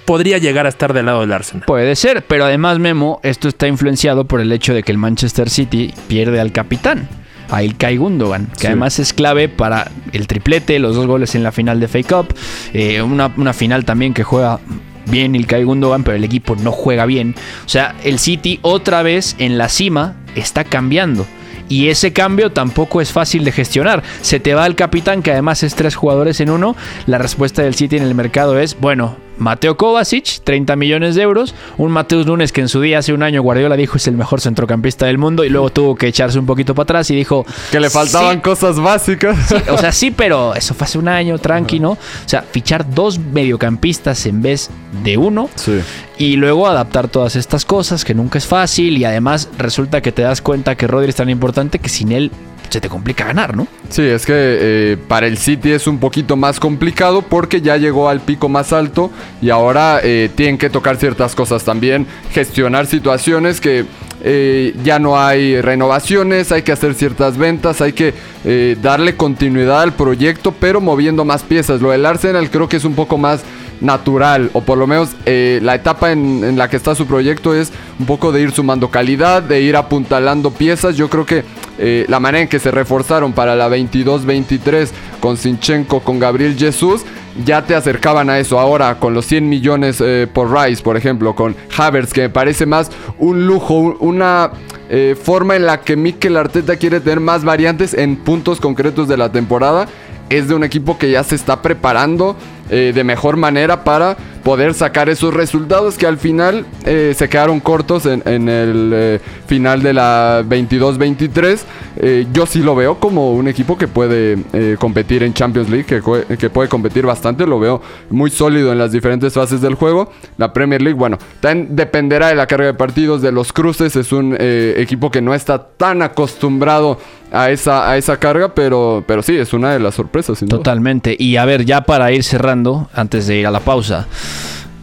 [0.05, 1.65] podría llegar a estar del lado del Arsenal.
[1.67, 5.49] Puede ser, pero además, Memo, esto está influenciado por el hecho de que el Manchester
[5.49, 7.07] City pierde al capitán,
[7.51, 8.67] a Ilkay Gundogan, que Sí.
[8.67, 12.33] además es clave para el triplete, los dos goles en la final de Fake Up,
[12.73, 14.59] eh, una, una final también que juega
[15.05, 17.35] bien Ilkay Gundogan, pero el equipo no juega bien.
[17.65, 21.25] O sea, el City otra vez en la cima está cambiando.
[21.69, 24.03] Y ese cambio tampoco es fácil de gestionar.
[24.21, 26.75] Se te va el capitán, que además es tres jugadores en uno.
[27.05, 31.55] La respuesta del City en el mercado es, bueno, Mateo Kovacic, 30 millones de euros.
[31.77, 34.41] Un Mateus Nunes que en su día, hace un año, Guardiola dijo es el mejor
[34.41, 35.43] centrocampista del mundo.
[35.43, 37.45] Y luego tuvo que echarse un poquito para atrás y dijo...
[37.71, 39.37] Que le faltaban "Sí, cosas básicas.
[39.69, 41.91] o sea, sí, pero eso fue hace un año, tranqui, ¿no?
[41.91, 44.69] O sea, fichar dos mediocampistas en vez
[45.03, 45.79] de uno Sí.
[46.17, 50.21] y luego adaptar todas estas cosas, que nunca es fácil y además resulta que te
[50.21, 52.31] das cuenta que Rodri es tan importante que sin él
[52.69, 53.67] se te complica ganar, ¿no?
[53.89, 58.09] Sí, es que eh, para el City es un poquito más complicado porque ya llegó
[58.09, 63.59] al pico más alto y ahora eh, tienen que tocar ciertas cosas también, gestionar situaciones
[63.59, 63.85] que
[64.21, 68.13] eh, ya no hay renovaciones, hay que hacer ciertas ventas, hay que
[68.45, 71.81] eh, darle continuidad al proyecto, pero moviendo más piezas.
[71.81, 73.41] Lo del Arsenal creo que es un poco más
[73.81, 78.05] natural, o por lo menos la etapa en la que está su proyecto es un
[78.05, 80.97] poco de ir sumando calidad, de ir apuntalando piezas.
[80.97, 81.45] Yo creo que
[81.79, 84.89] eh, la manera en que se reforzaron para la 22-23
[85.19, 87.01] con Sinchenko, con Gabriel Jesús,
[87.45, 88.59] ya te acercaban a eso.
[88.59, 92.65] Ahora con los 100 millones eh, por Rice, por ejemplo, con Havertz, que me parece
[92.65, 94.51] más un lujo, un- una
[94.89, 99.17] eh, forma en la que Mikel Arteta quiere tener más variantes en puntos concretos de
[99.17, 99.87] la temporada.
[100.29, 102.35] Es de un equipo que ya se está preparando
[102.69, 108.05] de mejor manera para poder sacar esos resultados que al final eh, se quedaron cortos
[108.05, 111.59] en, en el eh, final de la 22-23.
[111.97, 115.85] Eh, yo sí lo veo como un equipo que puede eh, competir en Champions League,
[115.85, 117.45] que, que puede competir bastante.
[117.45, 120.11] Lo veo muy sólido en las diferentes fases del juego.
[120.37, 123.95] La Premier League, bueno, también dependerá de la carga de partidos, de los cruces.
[123.95, 126.97] Es un equipo que no está tan acostumbrado
[127.31, 130.39] a esa, a esa carga, pero, pero sí, es una de las sorpresas.
[130.47, 131.15] Totalmente.
[131.17, 134.07] Y a ver, ya para ir cerrando, antes de ir a la pausa,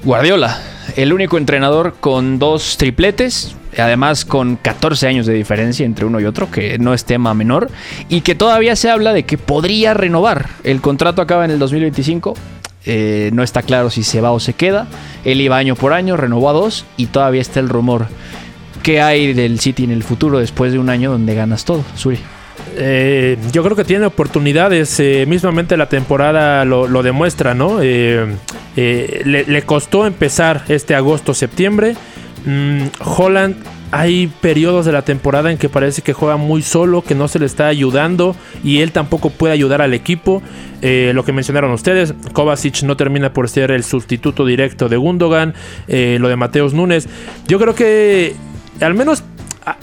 [0.05, 0.61] Guardiola,
[0.97, 6.25] el único entrenador con dos tripletes, además con 14 años de diferencia entre uno y
[6.25, 7.69] otro, que no es tema menor,
[8.09, 10.49] y que todavía se habla de que podría renovar.
[10.65, 12.35] El contrato acaba en el 2025.
[12.89, 14.87] eh, no está claro si se va o se queda.
[15.25, 18.07] Él iba año por año, renovó a dos y todavía está el rumor.
[18.85, 22.21] ¿Qué hay del City en el futuro después de un año donde ganas todo, Suri?
[22.77, 24.99] Eh, yo creo que tiene oportunidades.
[25.01, 27.79] eh, mismamente la temporada lo, demuestra, ¿no?
[27.83, 28.37] Eh,
[28.77, 31.97] le, costó empezar este agosto-septiembre.
[32.45, 33.57] Mm, Holland
[33.93, 37.39] hay periodos de la temporada en que parece que juega muy solo, que no se
[37.39, 40.43] le está ayudando y él tampoco puede ayudar al equipo.
[40.83, 45.55] Lo que mencionaron ustedes, Kovacic no termina por ser el sustituto directo de Gundogan,
[45.89, 47.09] lo de Mateus Núñez.
[47.47, 48.35] Yo creo que
[48.81, 49.23] al menos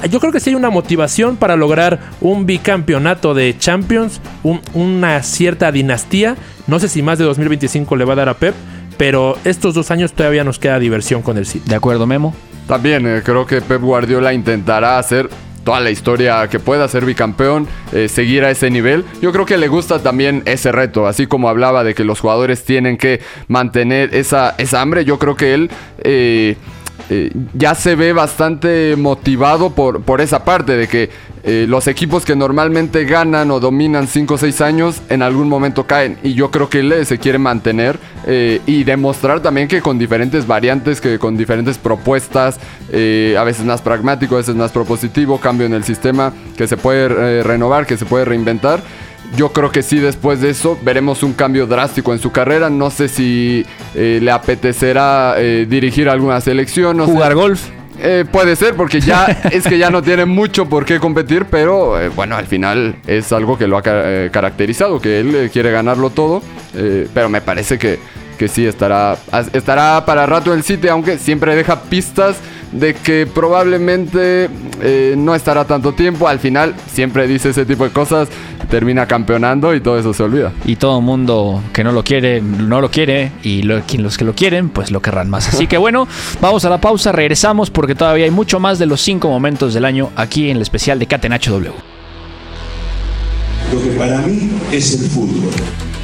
[0.09, 5.21] yo creo que sí hay una motivación para lograr un bicampeonato de Champions, un- una
[5.23, 6.35] cierta dinastía.
[6.67, 8.55] No sé si más de 2025 le va a dar a Pep,
[8.97, 11.69] pero estos dos años todavía nos queda diversión con el City.
[11.69, 12.33] ¿De acuerdo, Memo?
[12.67, 15.29] También eh, creo que Pep Guardiola intentará hacer
[15.65, 19.05] toda la historia que pueda, ser bicampeón, eh, seguir a ese nivel.
[19.21, 22.65] Yo creo que le gusta también ese reto, así como hablaba de que los jugadores
[22.65, 25.71] tienen que mantener esa, esa hambre, yo creo que él...
[25.99, 26.55] eh,
[27.09, 31.09] eh, ya se ve bastante motivado por, por esa parte de que
[31.43, 35.85] eh, los equipos que normalmente ganan o dominan 5 o 6 años en algún momento
[35.85, 39.99] caen y yo creo que él se quiere mantener eh, y demostrar también que con
[39.99, 42.59] diferentes variantes, que con diferentes propuestas,
[42.93, 47.43] a veces más pragmático, a veces más propositivo, cambio en el sistema, que se puede
[47.43, 48.81] renovar, que se puede reinventar.
[49.35, 52.69] Yo creo que sí, después de eso veremos un cambio drástico en su carrera.
[52.69, 53.65] No sé si
[53.95, 56.97] eh, le apetecerá eh, dirigir alguna selección.
[56.97, 57.11] No sé.
[57.13, 57.67] Jugar golf.
[57.99, 61.99] Eh, puede ser, porque ya es que ya no tiene mucho por qué competir, pero
[61.99, 65.71] eh, bueno, al final es algo que lo ha ca- eh, caracterizado, que él quiere
[65.71, 66.41] ganarlo todo,
[66.75, 67.99] eh, pero me parece que,
[68.33, 69.17] que sí estará,
[69.53, 72.37] estará para rato en el City, aunque siempre deja pistas
[72.71, 74.49] de que probablemente
[74.81, 78.29] eh, no estará tanto tiempo, al final siempre dice ese tipo de cosas,
[78.69, 80.51] termina campeonando y todo eso se olvida.
[80.65, 83.31] Y todo mundo que no lo quiere, no lo quiere.
[83.43, 85.49] Y lo- quien- los que lo quieren, pues lo querrán más.
[85.49, 86.07] Así que bueno,
[86.41, 89.85] vamos a la pausa, regresamos porque todavía hay mucho más de los cinco momentos del
[89.85, 91.71] año aquí en el especial de Catenacho W.
[93.71, 95.51] Lo que para mí es el fútbol.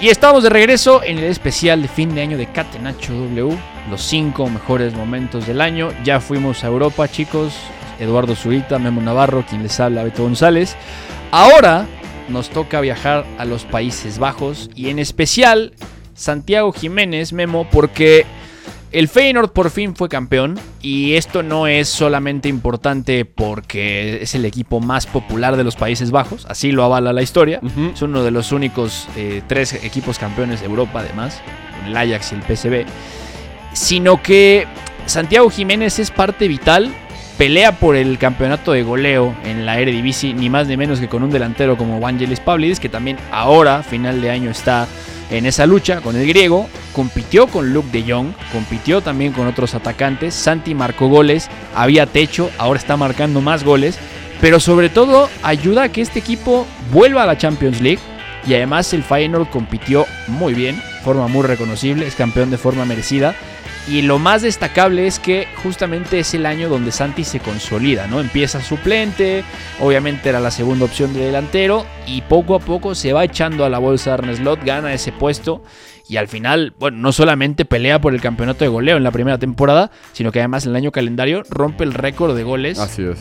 [0.00, 3.56] Y estamos de regreso en el especial de fin de año de Catenacho W.
[3.90, 5.90] Los cinco mejores momentos del año.
[6.04, 7.54] Ya fuimos a Europa, chicos.
[8.00, 10.76] Eduardo Zurita, Memo Navarro, quien les habla, Beto González.
[11.30, 11.86] Ahora
[12.28, 15.72] nos toca viajar a los Países Bajos y en especial
[16.14, 18.26] Santiago Jiménez, Memo, porque
[18.94, 24.44] el Feyenoord por fin fue campeón y esto no es solamente importante porque es el
[24.44, 27.60] equipo más popular de los Países Bajos, así lo avala la historia.
[27.92, 31.40] Es uno de los únicos eh, tres equipos campeones de Europa además,
[31.84, 32.86] el Ajax y el PSV,
[33.72, 34.68] sino que
[35.06, 36.94] Santiago Jiménez es parte vital,
[37.36, 41.24] pelea por el campeonato de goleo en la Eredivisie, ni más ni menos que con
[41.24, 44.86] un delantero como Vangelis Pavlidis, que también ahora, final de año, está
[45.30, 49.74] en esa lucha con el griego, compitió con Luke de Jong, compitió también con otros
[49.74, 53.98] atacantes, Santi marcó goles, había techo, ahora está marcando más goles,
[54.40, 58.00] pero sobre todo ayuda a que este equipo vuelva a la Champions League
[58.46, 63.34] y además el Feyenoord compitió muy bien, forma muy reconocible, es campeón de forma merecida.
[63.86, 68.20] Y lo más destacable es que justamente es el año donde Santi se consolida, ¿no?
[68.20, 69.44] Empieza suplente,
[69.78, 73.68] obviamente era la segunda opción de delantero y poco a poco se va echando a
[73.68, 75.62] la bolsa Arne Slot, gana ese puesto
[76.08, 79.38] y al final, bueno, no solamente pelea por el campeonato de goleo en la primera
[79.38, 82.78] temporada, sino que además en el año calendario rompe el récord de goles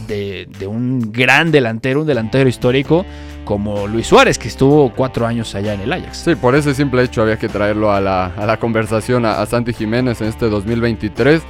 [0.07, 3.05] de, de un gran delantero, un delantero histórico
[3.45, 6.17] como Luis Suárez, que estuvo cuatro años allá en el Ajax.
[6.17, 9.45] Sí, por ese simple hecho había que traerlo a la, a la conversación a, a
[9.45, 11.41] Santi Jiménez en este 2023.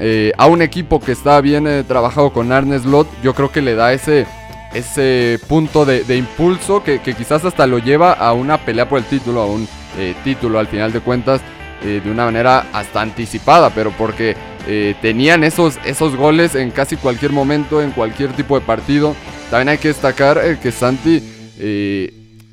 [0.00, 3.62] Eh, a un equipo que está bien eh, trabajado con Arne Slot, yo creo que
[3.62, 4.26] le da ese,
[4.74, 9.42] ese punto de, impulso que, quizás hasta lo lleva a una pelea por el título,
[9.42, 9.66] a un
[9.98, 11.40] eh, título al final de cuentas,
[11.82, 16.96] eh, de una manera hasta anticipada, pero porque eh, tenían esos, esos goles en casi
[16.96, 19.14] cualquier momento, en cualquier tipo de partido.
[19.50, 21.22] También hay que destacar que Santi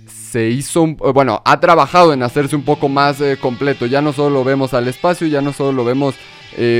[0.05, 3.85] se hizo, bueno, ha trabajado en hacerse un poco más completo.
[3.87, 6.15] Ya no solo lo vemos al espacio, ya no solo lo vemos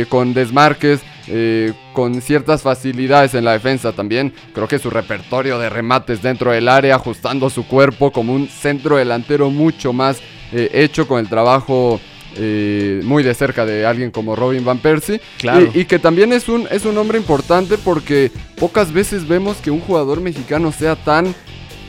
[0.10, 4.34] con desmarques, eh, con ciertas facilidades en la defensa también.
[4.54, 8.98] Creo que su repertorio de remates dentro del área, ajustando su cuerpo como un centro
[8.98, 10.20] delantero mucho más
[10.52, 12.00] eh, hecho con el trabajo
[12.36, 15.22] eh, muy de cerca de alguien como Robin Van Persie.
[15.38, 15.70] Claro.
[15.74, 19.72] Y, y que también es un, es un hombre importante porque pocas veces vemos que
[19.72, 21.34] un jugador mexicano sea tan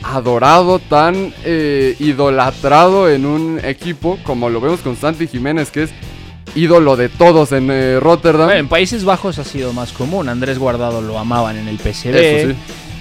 [0.03, 5.91] adorado, tan eh, idolatrado en un equipo como lo vemos con Santi Jiménez, que es
[6.55, 8.47] ídolo de todos en eh, Rotterdam.
[8.47, 10.29] Bueno, en Países Bajos ha sido más común.
[10.29, 12.15] Andrés Guardado lo amaban en el PSV.
[12.15, 12.57] Eso sí.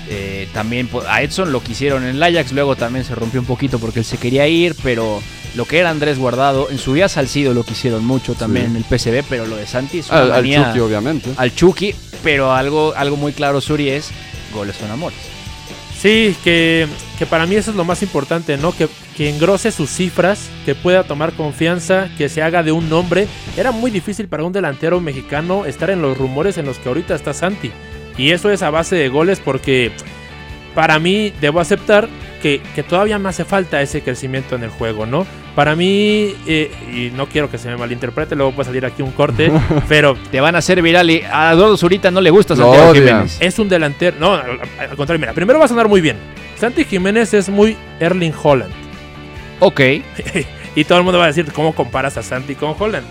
[0.09, 3.79] Eh, también a Edson lo quisieron en el Ajax, luego también se rompió un poquito
[3.79, 5.21] porque él se quería ir, pero
[5.55, 8.83] lo que era Andrés Guardado, en su día Salcido lo quisieron mucho también en el
[8.83, 11.29] PCB, pero lo de Santi es una Al, al manía- Chucky, obviamente.
[11.37, 14.09] al Chucky, pero algo, algo muy claro, Suri, es
[14.53, 15.17] goles son amores.
[16.01, 16.87] Sí, que,
[17.19, 18.75] que para mí eso es lo más importante, ¿no?
[18.75, 23.27] Que, que engrose sus cifras, que pueda tomar confianza, que se haga de un nombre.
[23.55, 27.13] Era muy difícil para un delantero mexicano estar en los rumores en los que ahorita
[27.13, 27.71] está Santi.
[28.17, 29.91] Y eso es a base de goles porque
[30.73, 32.09] para mí debo aceptar
[32.41, 35.25] que, que todavía me hace falta ese crecimiento en el juego, ¿no?
[35.55, 39.11] Para mí, eh, y no quiero que se me malinterprete, luego puede salir aquí un
[39.11, 39.51] corte,
[39.87, 42.93] pero Te van a hacer viral y a Eduardo Zurita no le gusta Santiago.
[42.93, 43.37] Jiménez.
[43.39, 44.17] es un delantero.
[44.19, 46.17] No, al al contrario, mira, primero va a sonar muy bien.
[46.57, 48.73] Santi Jiménez es muy Erling Holland.
[49.59, 49.79] Ok,
[50.75, 53.05] y todo el mundo va a decir, ¿cómo comparas a Santi con Holland?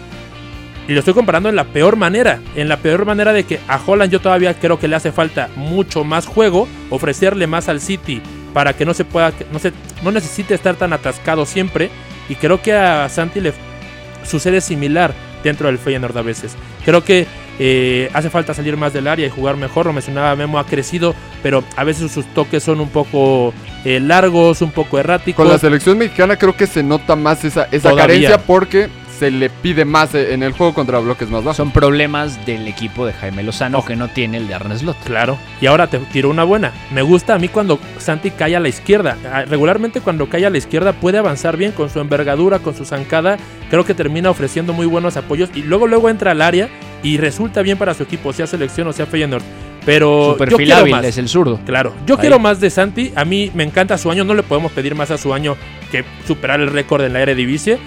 [0.88, 2.40] Y lo estoy comparando en la peor manera.
[2.56, 5.48] En la peor manera de que a Holland yo todavía creo que le hace falta
[5.54, 8.20] mucho más juego, ofrecerle más al City
[8.52, 11.90] para que no se pueda, no se, no necesite estar tan atascado siempre.
[12.28, 13.52] Y creo que a Santi le
[14.24, 16.54] sucede similar dentro del Feyenoord a veces.
[16.84, 17.26] Creo que
[17.58, 19.86] eh, hace falta salir más del área y jugar mejor.
[19.86, 23.52] Lo mencionaba Memo, ha crecido, pero a veces sus toques son un poco
[23.84, 25.44] eh, largos, un poco erráticos.
[25.44, 28.02] Con la selección mexicana creo que se nota más esa, esa Todavía.
[28.02, 28.88] carencia porque
[29.20, 31.59] se le pide más eh, en el juego contra bloques más bajos.
[31.59, 34.96] son problemas del equipo de Jaime Lozano que no tiene el de Arnes Lot.
[35.04, 35.37] Claro.
[35.61, 36.72] Y ahora te tiro una buena.
[36.90, 39.18] Me gusta a mí cuando Santi cae a la izquierda.
[39.30, 42.85] Ah, Regularmente cuando cae a la izquierda puede avanzar bien con su envergadura, con su
[42.87, 43.37] zancada.
[43.68, 46.68] Creo que termina ofreciendo muy buenos apoyos y luego luego entra al área
[47.02, 49.42] y resulta bien para su equipo, sea selección o sea Feyenoord.
[49.87, 51.04] Pero Su yo quiero hábil más.
[51.04, 51.59] es el zurdo.
[51.64, 52.20] Claro, yo Ahí.
[52.20, 53.12] quiero más de Santi.
[53.16, 54.24] A mí me encanta su año.
[54.24, 55.56] No le podemos pedir más a su año
[55.90, 57.78] que superar el récord en la Eredivisie.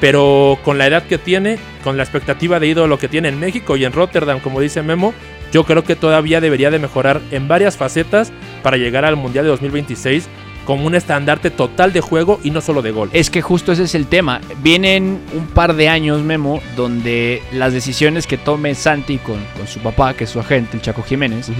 [0.00, 3.76] Pero con la edad que tiene, con la expectativa de ídolo que tiene en México
[3.76, 5.14] y en Rotterdam, como dice Memo,
[5.52, 8.32] yo creo que todavía debería de mejorar en varias facetas
[8.62, 10.28] para llegar al Mundial de 2026
[10.66, 13.08] con un estandarte total de juego y no solo de gol.
[13.12, 14.40] Es que justo ese es el tema.
[14.62, 19.78] Vienen un par de años, Memo, donde las decisiones que tome Santi con, con su
[19.78, 21.50] papá, que es su agente, el Chaco Jiménez.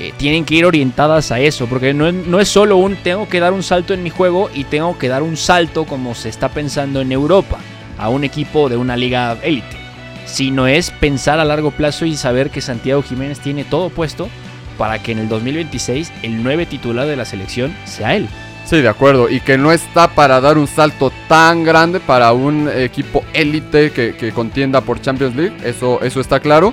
[0.00, 3.38] Eh, tienen que ir orientadas a eso, porque no no es solo un tengo que
[3.38, 6.48] dar un salto en mi juego y tengo que dar un salto como se está
[6.48, 7.58] pensando en Europa,
[7.98, 9.76] a un equipo de una liga élite,
[10.24, 14.30] sino es pensar a largo plazo y saber que Santiago Jiménez tiene todo puesto
[14.78, 18.26] para que en el 2026 el 9 titular de la selección sea él.
[18.64, 19.28] Sí, de acuerdo.
[19.28, 24.14] Y que no está para dar un salto tan grande para un equipo élite que,
[24.14, 25.56] que contienda por Champions League.
[25.62, 26.72] Eso, eso está claro.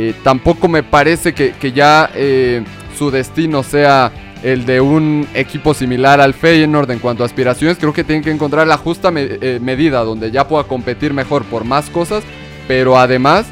[0.00, 2.62] Eh, tampoco me parece que, que ya eh,
[2.96, 4.12] su destino sea
[4.44, 7.78] el de un equipo similar al Feyenoord en cuanto a aspiraciones.
[7.78, 11.64] Creo que tienen que encontrar la justa eh, medida donde ya pueda competir mejor por
[11.64, 12.22] más cosas.
[12.68, 13.46] Pero además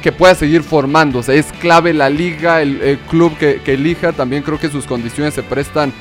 [0.00, 1.38] que pueda seguir formándose.
[1.38, 4.12] Es clave la liga, el, club que, elija.
[4.12, 5.92] También creo que sus condiciones se prestan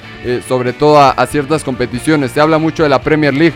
[0.47, 2.31] sobre todo a, ciertas competiciones.
[2.31, 3.55] Se habla mucho de la Premier League.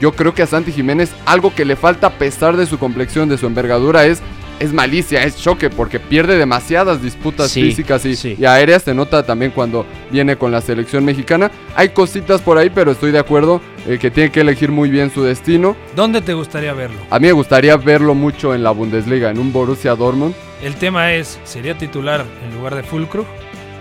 [0.00, 3.28] Yo creo que a Santi Jiménez algo que le falta a pesar de su complexión,
[3.28, 4.22] de su envergadura, es,
[4.60, 8.36] es malicia, es choque, porque pierde demasiadas disputas Sí, físicas y, sí.
[8.38, 8.82] y aéreas.
[8.84, 11.50] Se nota también cuando viene con la selección mexicana.
[11.74, 15.10] Hay cositas por ahí, pero estoy de acuerdo eh, que tiene que elegir muy bien
[15.10, 15.76] su destino.
[15.96, 16.98] ¿Dónde te gustaría verlo?
[17.10, 20.34] A mí me gustaría verlo mucho en la Bundesliga, en un Borussia Dortmund.
[20.62, 23.24] El tema es, ¿sería titular en lugar de Fulcrum?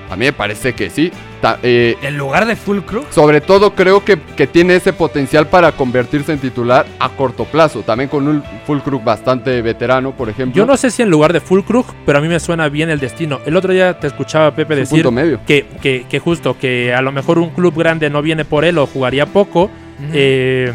[0.10, 1.12] A mí me parece que sí.
[1.42, 3.04] Ta- eh, ¿En lugar de Fulcrum?
[3.12, 7.82] sobre todo creo que, que tiene ese potencial para convertirse en titular a corto plazo.
[7.82, 10.58] También con un Fulkrug bastante veterano, por ejemplo.
[10.62, 13.00] Yo no sé si en lugar de Fulkrug, pero a mí me suena bien el
[13.00, 13.40] destino.
[13.46, 15.40] El otro día te escuchaba Pepe Es decir punto medio.
[15.46, 18.78] que, que, que justo que a lo mejor un club grande no viene por él
[18.80, 19.70] o jugaría poco.
[20.14, 20.74] Eh,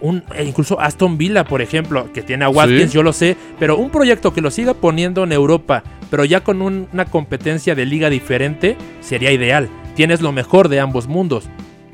[0.00, 2.94] un, e incluso Aston Villa, por ejemplo, que tiene a Watkins, Sí.
[2.96, 6.62] yo lo sé, pero un proyecto que lo siga poniendo en Europa, pero ya con
[6.62, 9.68] un- una competencia de liga diferente, sería ideal.
[9.94, 11.48] Tienes lo mejor de ambos mundos.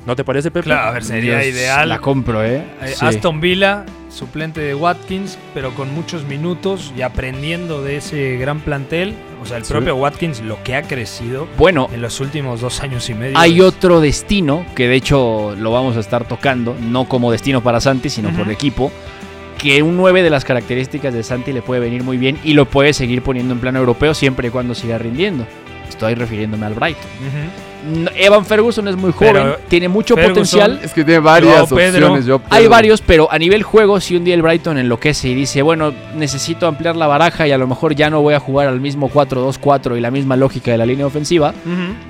[0.05, 0.65] ¿No te parece, Pepe?
[0.65, 1.89] Claro, a ver, sería Dios, ideal.
[1.89, 2.63] La compro, ¿eh?
[2.81, 3.05] Eh, Sí.
[3.05, 9.15] Aston Villa, suplente de Watkins, pero con muchos minutos y aprendiendo de ese gran plantel.
[9.41, 9.73] O sea, el Sí.
[9.73, 13.37] propio Watkins, lo que ha crecido Bueno, en los últimos dos años y medio.
[13.37, 17.61] hay es- otro destino que de hecho lo vamos a estar tocando, no como destino
[17.61, 18.51] para Santi, sino por Ujú.
[18.51, 18.91] equipo.
[19.57, 22.65] Que un 9 de las características de Santi le puede venir muy bien y lo
[22.65, 25.47] puede seguir poniendo en plano europeo siempre y cuando siga rindiendo.
[25.89, 27.05] Estoy refiriéndome al Brighton.
[27.27, 27.37] Ujú.
[27.37, 27.74] No,
[28.15, 30.79] Evan Ferguson es muy joven, Pero tiene mucho Ferguson- potencial.
[30.83, 32.07] Es que tiene varias Pedro.
[32.07, 32.25] opciones.
[32.25, 35.61] Yo Hay varios, pero a nivel juego, si un día el Brighton enloquece y dice,
[35.61, 38.79] bueno, necesito ampliar la baraja y a lo mejor ya no voy a jugar al
[38.79, 41.53] mismo 4-2-4 y la misma lógica de la línea ofensiva,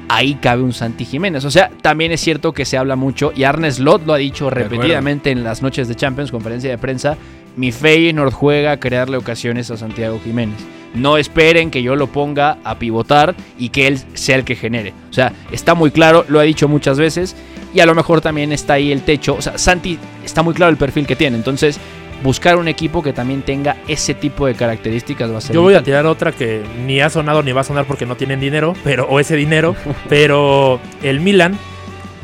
[0.09, 1.45] ahí cabe un Santi Jiménez.
[1.45, 4.49] O sea, también es cierto que se habla mucho y Arne Slot lo ha dicho
[4.49, 7.17] repetidamente en las noches de Champions, conferencia de prensa.
[7.57, 10.57] Mi Feyenoord juega a crearle ocasiones a Santiago Jiménez.
[10.95, 14.93] No esperen que yo lo ponga a pivotar y que él sea el que genere.
[15.09, 17.35] O sea, está muy claro, lo ha dicho muchas veces
[17.73, 19.35] y a lo mejor también está ahí el techo.
[19.35, 21.79] O sea, Santi está muy claro el perfil que tiene, entonces
[22.23, 25.73] buscar un equipo que también tenga ese tipo de características va a ser Yo voy
[25.73, 28.73] a tirar otra que ni ha sonado ni va a sonar porque no tienen dinero,
[28.83, 29.75] pero o ese dinero,
[30.09, 31.57] pero el Milan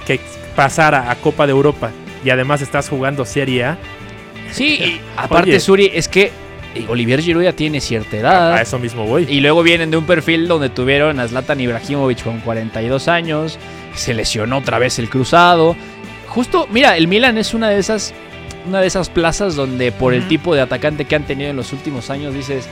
[0.08, 0.20] que
[0.56, 1.92] pasara a Copa de Europa
[2.24, 3.78] y además estás jugando Serie A,
[4.52, 5.60] Sí, y aparte Oye.
[5.60, 6.32] Suri es que
[6.88, 8.54] Olivier Giroud ya tiene cierta edad.
[8.54, 9.26] a eso mismo voy.
[9.30, 13.60] Y luego vienen de un perfil donde tuvieron a Zlatan Ibrahimovic con 42 años,
[13.96, 15.76] se lesionó otra vez el cruzado.
[16.28, 18.14] Justo, mira, el Milan es una de esas
[18.66, 21.74] una de esas plazas donde por el tipo de atacante que han tenido en los
[21.74, 22.68] últimos años dices,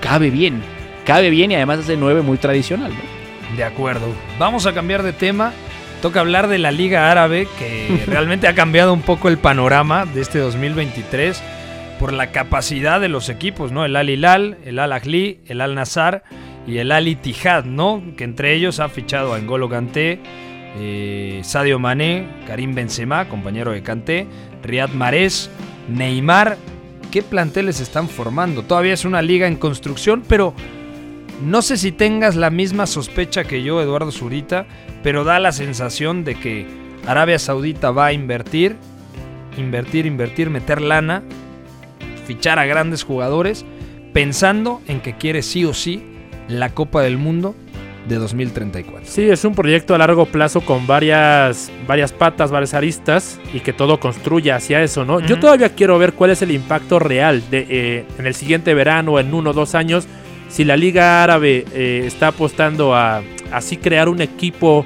[0.00, 0.62] cabe bien,
[1.04, 3.56] cabe bien y además es de 9 muy tradicional, ¿no?
[3.56, 4.06] De acuerdo.
[4.38, 5.52] Vamos a cambiar de tema.
[6.02, 10.20] Toca hablar de la Liga Árabe, que realmente ha cambiado un poco el panorama de
[10.20, 11.42] este 2023
[12.04, 13.86] por la capacidad de los equipos, ¿no?
[13.86, 16.22] El Al Hilal, el Al Ahly, el Al Nassr
[16.66, 18.02] y el Al Ittihad, ¿no?
[18.18, 20.20] Que entre ellos ha fichado a N'Golo Kanté,
[20.78, 24.26] eh, Sadio Mané, Karim Benzema, compañero de Kanté,
[24.62, 25.48] Riyad Mahrez,
[25.88, 26.58] Neymar.
[27.10, 28.64] ¿Qué planteles están formando?
[28.64, 30.52] Todavía es una liga en construcción, pero
[31.42, 34.66] no sé si tengas la misma sospecha que yo, Eduardo Zurita,
[35.02, 36.66] pero da la sensación de que
[37.06, 38.76] Arabia Saudita va a invertir,
[39.56, 41.22] invertir, invertir, meter lana,
[42.26, 43.64] fichar a grandes jugadores,
[44.12, 46.02] pensando en que quiere sí o sí
[46.48, 47.54] la Copa del Mundo
[48.08, 49.02] de 2034.
[49.04, 53.72] Sí, es un proyecto a largo plazo con varias, varias patas, varias aristas y que
[53.72, 55.20] todo construya hacia eso, ¿no?
[55.20, 59.18] Yo todavía quiero ver cuál es el impacto real de, eh, en el siguiente verano,
[59.18, 60.06] en uno o dos años,
[60.48, 63.22] si la Liga Árabe eh, está apostando a
[63.52, 64.84] así crear un equipo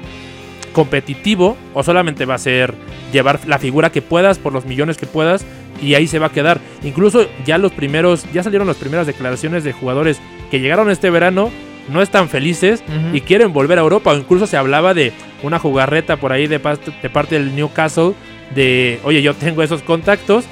[0.73, 2.73] competitivo o solamente va a ser
[3.11, 5.45] llevar la figura que puedas por los millones que puedas
[5.81, 6.59] y ahí se va a quedar.
[6.83, 10.19] Incluso ya los primeros, ya salieron las primeras declaraciones de jugadores
[10.51, 11.51] que llegaron este verano,
[11.91, 14.11] no están felices y quieren volver a Europa.
[14.11, 15.11] O incluso se hablaba de
[15.43, 18.13] una jugarreta por ahí de, parte- de parte del Newcastle
[18.53, 20.45] de, oye, yo tengo esos contactos,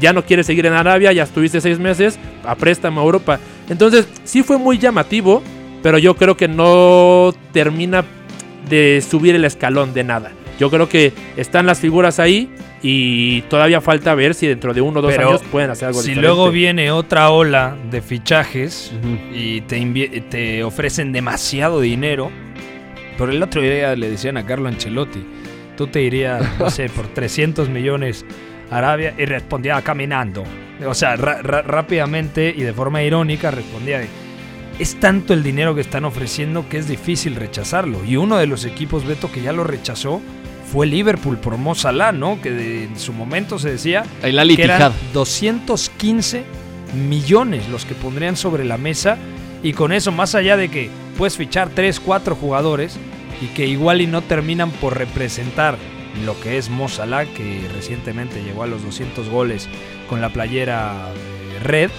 [0.00, 3.40] ya no quieres seguir en Arabia, ya estuviste seis meses, a préstamo a Europa.
[3.70, 5.42] Entonces, sí fue muy llamativo,
[5.82, 8.04] pero yo creo que no termina
[8.68, 10.32] de subir el escalón de nada.
[10.58, 12.50] Yo creo que están las figuras ahí
[12.82, 16.00] y todavía falta ver si dentro de uno o dos Pero años pueden hacer algo
[16.00, 16.26] Si diferente.
[16.28, 18.92] luego viene otra ola de fichajes
[19.34, 19.80] y te,
[20.30, 22.30] te ofrecen demasiado dinero,
[23.16, 25.24] por el otro día le decían a Carlo Ancelotti,
[25.76, 28.24] tú te irías, no sé, por 300 millones
[28.70, 30.44] a Arabia y respondía caminando.
[30.86, 34.06] O sea, rápidamente y de forma irónica respondía de,
[34.78, 38.04] es tanto el dinero que están ofreciendo que es difícil rechazarlo.
[38.04, 40.20] Y uno de los equipos, Beto, que ya lo rechazó
[40.72, 42.40] fue Liverpool por Mo Salah, ¿no?
[42.42, 44.92] Que de- en su momento se decía El que eran Ittihad.
[45.14, 46.44] 215
[46.94, 49.16] millones los que pondrían sobre la mesa
[49.62, 52.96] y con eso más allá de que puedes fichar 3, 4 jugadores
[53.42, 55.76] y que igual y no terminan por representar
[56.24, 59.68] lo que es Mo Salah que recientemente llegó a los 200 goles
[60.08, 61.90] con la playera eh, red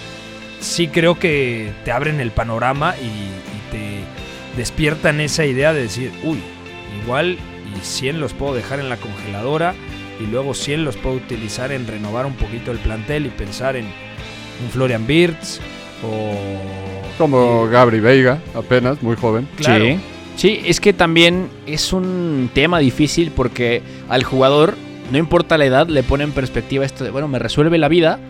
[0.59, 6.11] sí creo que te abren el panorama y, y te despiertan esa idea de decir
[6.23, 6.39] uy
[7.03, 7.37] igual
[7.75, 9.73] y 100 los puedo dejar en la congeladora
[10.19, 13.85] y luego 100 los puedo utilizar en renovar un poquito el plantel y pensar en
[13.85, 15.59] un Florian Wirtz
[16.03, 16.33] o
[17.17, 19.47] Como Gabri Veiga, apenas, muy joven.
[19.57, 19.85] Claro.
[19.85, 19.99] Sí.
[20.39, 24.75] Sí, es que también es un tema difícil porque al jugador,
[25.11, 28.21] no importa la edad, le pone en perspectiva esto de, bueno, me resuelve la vida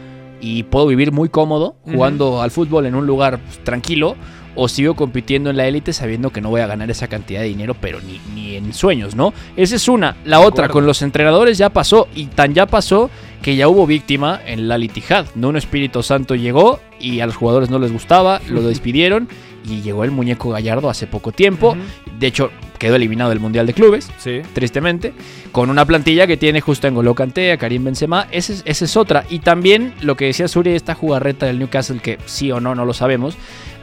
[0.41, 4.15] y puedo vivir muy cómodo jugando al fútbol en un lugar pues, tranquilo
[4.62, 7.47] o sigo compitiendo en la élite sabiendo que no voy a ganar esa cantidad de
[7.47, 9.34] dinero, pero ni, ni en sueños, ¿no?
[9.55, 10.18] Esa es una.
[10.26, 13.10] La otra, con los entrenadores ya pasó y tan ya pasó
[13.41, 15.28] que ya hubo víctima en la Litijad.
[15.36, 19.30] No un Espíritu Santo llegó y a los jugadores no les gustaba, lo despidieron
[19.70, 21.78] y llegó el muñeco Gallardo hace poco tiempo.
[22.18, 22.49] De hecho,
[22.80, 24.41] quedó eliminado del Mundial de Clubes, Sí.
[24.53, 25.14] tristemente,
[25.51, 28.86] con una plantilla que tiene justo en N'Golo Kanté, a Karim Benzema, esa es, esa
[28.86, 29.26] es otra.
[29.30, 32.86] Y también lo que decía Suri, esta jugarreta del Newcastle, que sí o no, no
[32.86, 33.36] lo sabemos,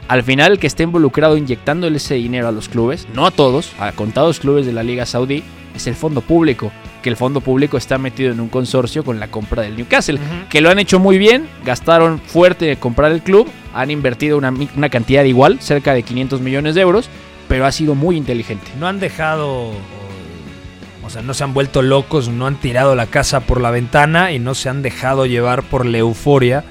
[0.07, 3.71] al final el que esté involucrado inyectándole ese dinero a los clubes, no a todos,
[3.79, 5.43] a contados clubes de la Liga Saudí,
[5.75, 6.71] es el fondo público,
[7.03, 10.61] que el fondo público está metido en un consorcio con la compra del Newcastle, que
[10.61, 14.89] lo han hecho muy bien, gastaron fuerte en comprar el club, han invertido una, una
[14.89, 17.09] cantidad igual, cerca de 500 millones de euros,
[17.47, 18.67] pero ha sido muy inteligente.
[18.79, 19.71] No han dejado,
[21.03, 24.31] o sea, no se han vuelto locos, no han tirado la casa por la ventana
[24.31, 26.63] y no se han dejado llevar por la euforia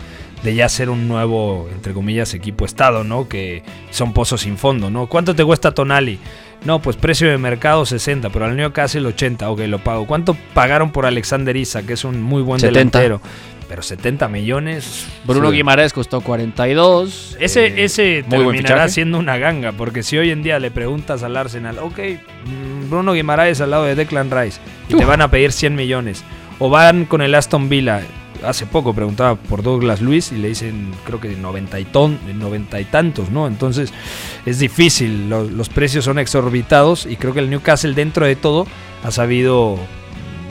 [0.42, 3.28] de ya ser un nuevo, entre comillas, equipo estado, ¿no?
[3.28, 5.06] Que son pozos sin fondo, ¿no?
[5.06, 6.18] ¿Cuánto te cuesta Tonali?
[6.64, 10.06] No, pues precio de mercado 60, pero al Newcastle 80, ok, lo pago.
[10.06, 12.98] ¿Cuánto pagaron por Alexander Isa, que es un muy buen 70.
[12.98, 13.20] delantero?
[13.68, 15.06] pero 70 millones.
[15.24, 15.56] Bruno Sí.
[15.56, 17.36] Guimaraes costó 42.
[17.40, 21.36] Ese, eh, ese terminará siendo una ganga, porque si hoy en día le preguntas al
[21.36, 21.98] Arsenal, ok,
[22.44, 26.24] mm, Bruno Guimaraes al lado de Declan Rice, y te van a pedir 100 millones,
[26.58, 28.02] o van con el Aston Villa,
[28.44, 32.80] hace poco preguntaba por Douglas Luis y le dicen creo que 90 y, ton, 90
[32.80, 33.46] y tantos, ¿no?
[33.46, 33.92] Entonces
[34.44, 38.66] es difícil, lo- los precios son exorbitados y creo que el Newcastle dentro de todo
[39.04, 39.76] ha sabido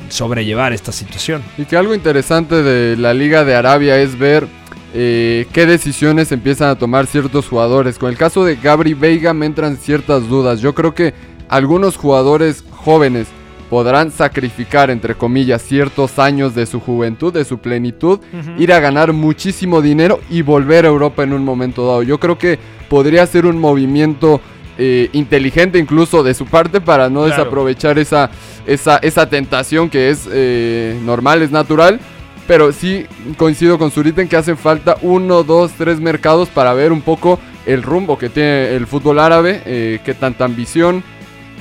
[0.10, 1.42] sobrellevar esta situación.
[1.58, 4.48] Y que algo interesante de la Liga de Arabia es ver
[4.94, 7.98] eh, qué decisiones empiezan a tomar ciertos jugadores.
[7.98, 10.62] Con el caso de Gabri Veiga me entran ciertas dudas.
[10.62, 11.14] Yo creo que
[11.50, 13.28] algunos jugadores jóvenes
[13.70, 18.20] podrán sacrificar, entre comillas, ciertos años de su juventud, de su plenitud,
[18.58, 22.04] ir a ganar muchísimo dinero y volver a Europa en un momento dado.
[22.04, 22.60] Yo creo que
[22.90, 24.40] podría ser un movimiento
[24.78, 27.38] eh, inteligente incluso de su parte para no Claro.
[27.38, 28.30] desaprovechar esa,
[28.68, 32.00] esa, esa tentación que es eh, normal, es natural.
[32.48, 33.08] Pero sí
[33.38, 37.40] coincido con Zurita en que hacen falta uno, dos, tres mercados para ver un poco
[37.66, 41.04] el rumbo que tiene el fútbol árabe, eh, qué tanta ambición,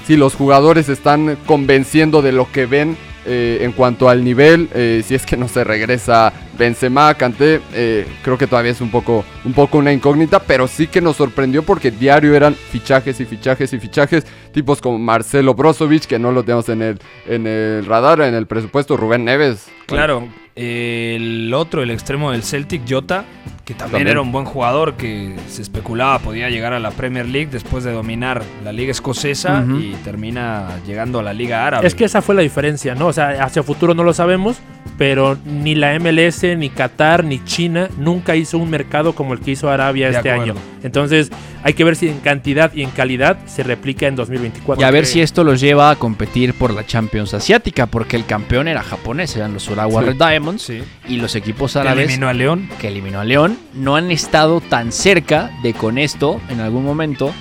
[0.07, 2.96] si los jugadores están convenciendo de lo que ven
[3.26, 8.07] eh, en cuanto al nivel, eh, si es que no se regresa Benzema, Kanté, eh,
[8.22, 11.62] creo que todavía es un poco, un poco una incógnita, pero sí que nos sorprendió
[11.62, 16.42] porque diario eran fichajes y fichajes y fichajes, tipos como Marcelo Brozovic, que no lo
[16.42, 19.68] tenemos en el, en el radar, en el presupuesto, Rubén Neves.
[19.86, 23.24] Claro, eh, el otro, el extremo del Celtic, Jota,
[23.64, 24.09] que también, También.
[24.09, 27.92] era un buen jugador que se especulaba podía llegar a la Premier League después de
[27.92, 31.86] dominar la liga escocesa y termina llegando a la liga árabe.
[31.86, 33.07] Es que esa fue la diferencia, ¿no?
[33.09, 34.59] O sea, hacia futuro no lo sabemos,
[34.97, 39.53] pero ni la MLS, ni Qatar, ni China nunca hizo un mercado como el que
[39.53, 40.53] hizo Arabia De este acuerdo.
[40.53, 40.61] año.
[40.82, 41.30] Entonces,
[41.62, 44.80] hay que ver si en cantidad y en calidad se replica en 2024.
[44.80, 48.26] Y a ver si esto los lleva a competir por la Champions Asiática, porque el
[48.26, 50.07] campeón era japonés, eran los Urawa Sí.
[50.09, 50.82] Red Diamonds, Sí.
[51.09, 52.68] y los equipos Que árabes eliminó a León.
[52.80, 57.32] que eliminó a León no han estado tan cerca de con esto, en algún momento,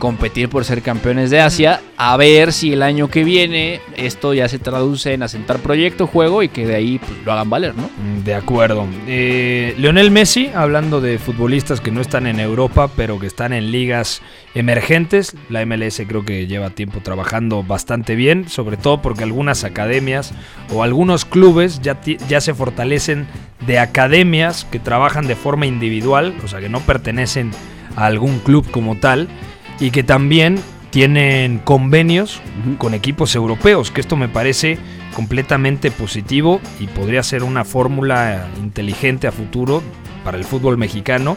[0.00, 1.80] competir por ser campeones de Asia.
[1.96, 6.42] A ver si el año que viene esto ya se traduce en asentar proyecto, juego
[6.42, 7.84] y que de ahí pues, lo hagan valer, ¿no?
[7.84, 8.88] Mm, De acuerdo.
[9.06, 13.70] Eh, Leonel Messi, hablando de futbolistas que no están en Europa, pero que están en
[13.70, 14.22] ligas
[14.54, 20.32] emergentes, la MLS creo que lleva tiempo trabajando bastante bien, sobre todo porque algunas academias
[20.72, 23.26] o algunos clubes ya, se fortalecen
[23.66, 27.50] de academias que trabajan de forma individual, o sea que no pertenecen
[27.96, 29.28] a algún club como tal,
[29.80, 30.60] y que también
[30.90, 32.40] tienen convenios
[32.78, 34.78] con equipos europeos, que esto me parece
[35.14, 39.82] completamente positivo y podría ser una fórmula inteligente a futuro
[40.24, 41.36] para el fútbol mexicano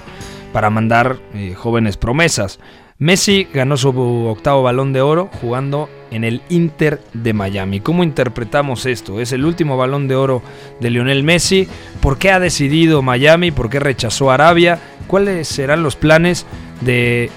[0.51, 2.59] para mandar eh, jóvenes promesas.
[2.99, 7.79] Messi ganó su octavo balón de oro jugando en el Inter de Miami.
[7.79, 9.19] ¿Cómo interpretamos esto?
[9.19, 10.43] ¿Es el último balón de oro
[10.79, 11.67] de Lionel Messi?
[12.01, 13.51] ¿Por qué ha decidido Miami?
[13.51, 14.79] ¿Por qué rechazó Arabia?
[15.07, 16.45] ¿Cuáles serán los planes
[16.81, 17.31] de,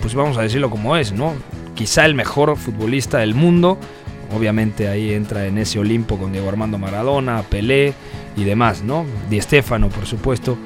[0.00, 1.34] pues vamos a decirlo como es, ¿no?
[1.74, 3.78] Quizá el mejor futbolista del mundo.
[4.36, 7.94] Obviamente ahí entra en ese Olimpo con Diego Armando Maradona, Pelé
[8.36, 9.06] y demás, ¿no?
[9.30, 10.58] Di Stéfano, por supuesto.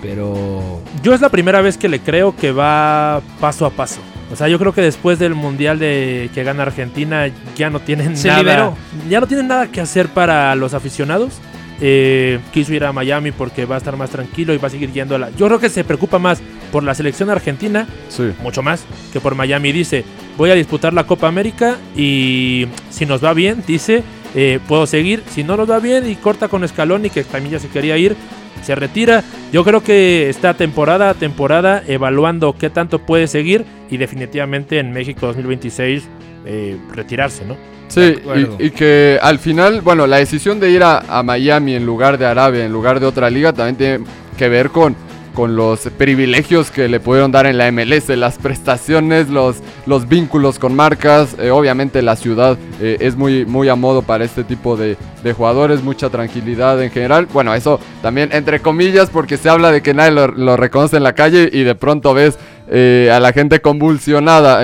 [0.00, 4.00] Pero Yo es la primera vez que le creo que va paso a paso.
[4.32, 8.16] O sea, yo creo que después del mundial de que gana Argentina ya no tienen
[8.16, 8.40] Se nada.
[8.40, 8.74] liberó.
[9.08, 11.32] Ya no tienen nada que hacer para los aficionados.
[11.80, 14.92] Eh, quiso ir a Miami porque va a estar más tranquilo y va a seguir
[14.92, 15.30] yendo a la.
[15.30, 16.40] Yo creo que se preocupa más
[16.70, 18.30] por la selección argentina, Sí.
[18.42, 19.72] mucho más, que por Miami.
[19.72, 20.04] Dice,
[20.36, 24.02] voy a disputar la Copa América y si nos va bien, dice,
[24.34, 25.22] eh, puedo seguir.
[25.30, 28.14] Si no nos va bien y corta con Scaloni, que también ya se quería ir,
[28.62, 29.22] se retira.
[29.52, 34.92] Yo creo que está temporada a temporada evaluando qué tanto puede seguir y definitivamente en
[34.92, 36.02] México 2026
[36.46, 37.56] eh, retirarse, ¿no?
[37.88, 38.16] Sí,
[38.60, 42.18] y, y que al final, bueno, la decisión de ir a, a Miami en lugar
[42.18, 44.04] de Arabia, en lugar de otra liga, también tiene
[44.36, 44.94] que ver con,
[45.38, 50.58] con los privilegios que le pudieron dar en la MLS, las prestaciones, los, los vínculos
[50.58, 51.36] con marcas.
[51.38, 55.32] eh, obviamente la ciudad eh, es muy, muy a modo para este tipo de, de
[55.32, 57.28] jugadores, mucha tranquilidad en general.
[57.32, 61.12] Bueno, eso también entre comillas porque se habla de que nadie lo, reconoce en la
[61.12, 62.36] calle y de pronto ves
[62.68, 64.60] eh, a la gente convulsionada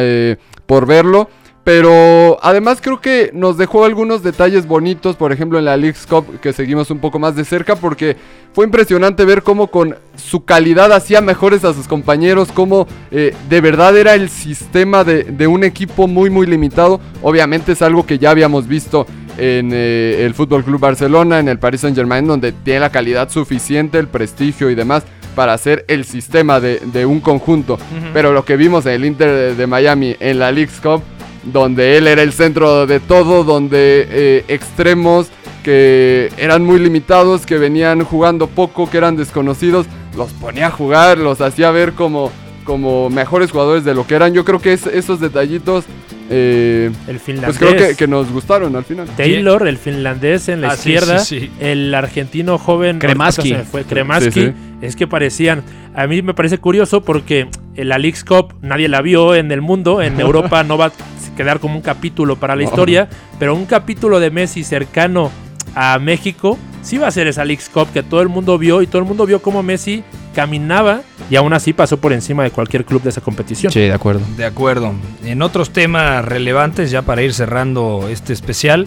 [0.67, 1.29] por verlo.
[1.65, 6.39] Pero además creo que nos dejó algunos detalles bonitos, por ejemplo en la League's Cup
[6.41, 8.17] que seguimos un poco más de cerca porque
[8.53, 13.61] fue impresionante ver cómo con su calidad hacía mejores a sus compañeros, cómo eh, de
[13.63, 17.01] verdad era el sistema de, de un equipo muy muy limitado.
[17.23, 19.07] Obviamente es algo que ya habíamos visto
[19.39, 23.31] en eh, el Fútbol Club Barcelona, en el Paris Saint Germain, donde tiene la calidad
[23.31, 25.03] suficiente, el prestigio y demás
[25.35, 27.77] para hacer el sistema de, de un conjunto.
[28.13, 31.03] Pero lo que vimos en el Inter de, de Miami en la League's Cup
[31.47, 35.29] donde él era el centro de todo, donde eh, extremos
[35.63, 39.87] que eran muy limitados, que venían jugando poco, que eran desconocidos,
[40.17, 42.31] los ponía a jugar, los hacía ver como,
[42.65, 44.35] como mejores jugadores de lo que eran.
[44.35, 45.85] Yo creo que es- esos detallitos
[46.31, 47.59] eh, El pues finlandés.
[47.59, 49.07] creo que, que nos gustaron al final.
[49.17, 51.51] Taylor, el finlandés en la Ah, izquierda, sí, sí.
[51.61, 53.55] el argentino joven Kremaski.
[53.71, 54.53] fue, Kremaski, Sí, sí.
[54.83, 55.63] es que parecían,
[55.95, 60.01] a mí me parece curioso porque la Leagues Cup nadie la vio en el mundo,
[60.03, 60.93] en Europa no va a
[61.37, 63.09] quedar como un capítulo para la historia,
[63.39, 65.31] pero un capítulo de Messi cercano
[65.75, 68.87] a México sí va a ser esa Leagues Cup que todo el mundo vio y
[68.87, 70.05] todo el mundo vio cómo Messi
[70.35, 73.73] caminaba y aún así pasó por encima de cualquier club de esa competición.
[73.73, 74.21] Sí, de acuerdo.
[74.37, 74.93] De acuerdo.
[75.25, 78.87] En otros temas relevantes, ya para ir cerrando este especial,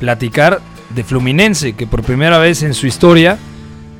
[0.00, 0.60] platicar
[0.94, 3.38] de Fluminense, que por primera vez en su historia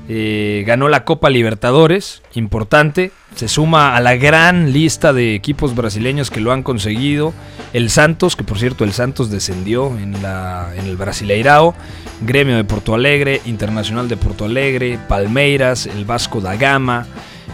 [0.09, 3.11] eh, ganó la Copa Libertadores, importante.
[3.35, 7.35] Se suma a la gran lista de equipos brasileños que lo han conseguido.
[7.73, 11.75] El Santos, que por cierto el Santos descendió en, el Brasileirao.
[12.23, 17.07] Gremio de Porto Alegre, Internacional de Porto Alegre, Palmeiras, el Vasco da Gama.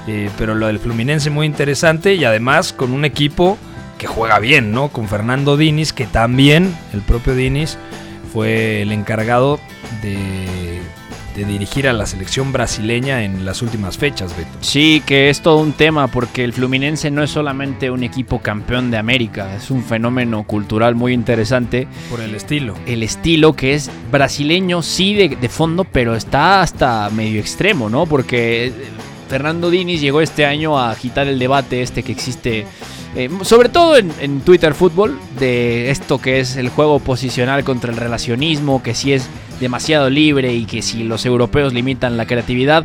[0.06, 3.56] Eh, pero lo del Fluminense muy interesante y además con un equipo
[3.98, 4.88] que juega bien, ¿no?
[4.88, 7.78] Con Fernando Diniz, que también el propio Diniz
[8.32, 9.60] fue el encargado
[10.02, 10.80] de,
[11.34, 14.50] de dirigir a la selección brasileña en las últimas fechas, Beto.
[14.60, 18.90] Sí, que es todo un tema porque el Fluminense no es solamente un equipo campeón
[18.90, 21.88] de América, es un fenómeno cultural muy interesante.
[22.10, 22.74] Por el estilo.
[22.86, 28.06] El estilo que es brasileño, sí, de, de fondo, pero está hasta medio extremo, ¿no?
[28.06, 28.72] Porque eh,
[29.28, 32.66] Fernando Diniz llegó este año a agitar el debate este que existe,
[33.16, 37.90] eh, sobre todo en, en Twitter Fútbol, de esto que es el juego posicional contra
[37.90, 39.28] el relacionismo, que si es
[39.62, 42.84] demasiado libre y que si los europeos limitan la creatividad.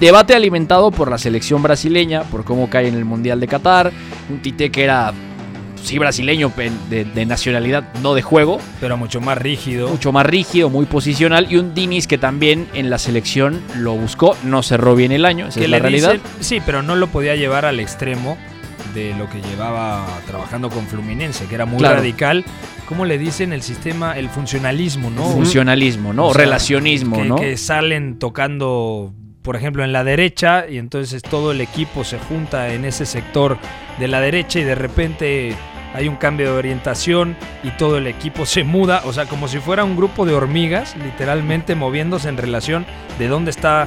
[0.00, 3.92] Debate alimentado por la selección brasileña, por cómo cae en el Mundial de Qatar.
[4.28, 5.12] Un Tite que era,
[5.80, 6.52] sí, brasileño
[6.90, 8.58] de, de nacionalidad, no de juego.
[8.80, 9.88] Pero mucho más rígido.
[9.88, 11.46] Mucho más rígido, muy posicional.
[11.48, 14.36] Y un Diniz que también en la selección lo buscó.
[14.42, 16.16] No cerró bien el año, esa es la realidad.
[16.40, 18.36] sí, pero no lo podía llevar al extremo
[18.94, 21.96] de lo que llevaba trabajando con Fluminense, que era muy Claro.
[21.96, 22.44] radical.
[22.88, 25.24] ¿Cómo le dicen el sistema, el funcionalismo, no?
[25.30, 26.26] Funcionalismo, ¿no?
[26.28, 27.36] O sea, Relacionismo, que, ¿no?
[27.36, 32.72] que salen tocando, por ejemplo, en la derecha y entonces todo el equipo se junta
[32.72, 33.58] en ese sector
[33.98, 35.54] de la derecha y de repente
[35.94, 39.58] hay un cambio de orientación y todo el equipo se muda, o sea, como si
[39.58, 42.84] fuera un grupo de hormigas, literalmente moviéndose en relación
[43.18, 43.86] de dónde está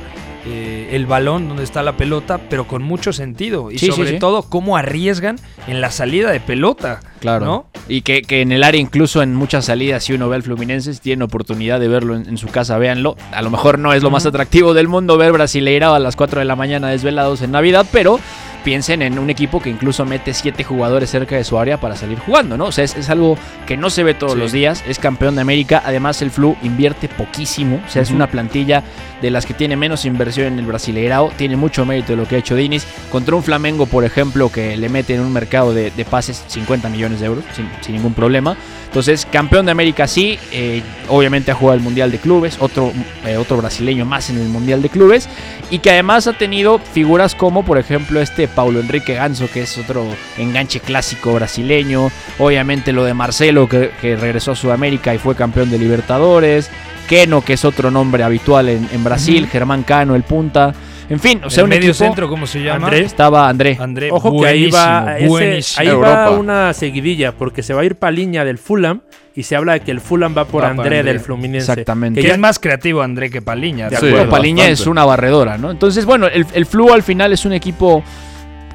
[0.49, 4.19] eh, el balón, dónde está la pelota, pero con mucho sentido y Sí, sobre sí.
[4.19, 5.37] todo cómo arriesgan
[5.67, 7.01] en la salida de pelota.
[7.19, 7.45] Claro.
[7.45, 7.65] ¿no?
[7.89, 10.93] Y que, que en el área, incluso en muchas salidas, si uno ve al Fluminense,
[10.93, 13.15] si tiene oportunidad de verlo en, en su casa, véanlo.
[13.31, 16.39] A lo mejor no es lo más atractivo del mundo ver Brasileirao a las 4
[16.39, 18.19] de la mañana desvelados en Navidad, pero
[18.63, 22.19] piensen en un equipo que incluso mete 7 jugadores cerca de su área para salir
[22.19, 22.65] jugando, ¿no?
[22.65, 24.39] O sea, es, es algo que no se ve todos Sí.
[24.39, 24.83] los días.
[24.87, 25.81] Es campeón de América.
[25.85, 27.81] Además, el Flu invierte poquísimo.
[27.85, 28.83] O sea, es una plantilla
[29.21, 31.31] de las que tiene menos inversión en el Brasileirao.
[31.37, 32.85] Tiene mucho mérito de lo que ha hecho Diniz.
[33.11, 36.89] Contra un Flamengo, por ejemplo, que le mete en un mercado de, de pases 50
[36.89, 38.55] millones de euros, sin, sin ningún problema.
[38.85, 40.37] Entonces, campeón de América sí.
[40.51, 42.57] eh, obviamente ha jugado el Mundial de Clubes.
[42.59, 42.91] Otro,
[43.25, 45.27] eh, otro brasileño más en el Mundial de Clubes.
[45.69, 49.77] Y que además ha tenido figuras como, por ejemplo, este Paulo Enrique Ganso, que es
[49.77, 50.05] otro
[50.37, 52.09] enganche clásico brasileño.
[52.39, 56.69] Obviamente lo de Marcelo, que, que regresó a Sudamérica y fue campeón de Libertadores.
[57.07, 59.47] Keno, que es otro nombre habitual en, en Brasil.
[59.47, 60.73] Germán Cano, el punta.
[61.09, 62.87] En fin, o sea, el un medio equipo- centro, ¿cómo se llama?
[62.87, 63.05] André.
[63.05, 63.77] Estaba André.
[63.79, 65.81] André, Ojo que ahí va, buenísimo, ese- buenísimo.
[65.81, 66.09] ahí Europa.
[66.15, 68.99] va una seguidilla, porque se va a ir Paliña del Fulham
[69.33, 71.03] y se habla de que el Fulham va por Va André André.
[71.13, 71.71] del Fluminense.
[71.71, 72.19] Exactamente.
[72.21, 73.87] Que ya- es más creativo André que Paliña.
[73.89, 74.29] De acuerdo.
[74.29, 74.81] Paliña bastante.
[74.81, 75.71] es una barredora, ¿no?
[75.71, 78.03] Entonces, bueno, el, el Flu al final es un equipo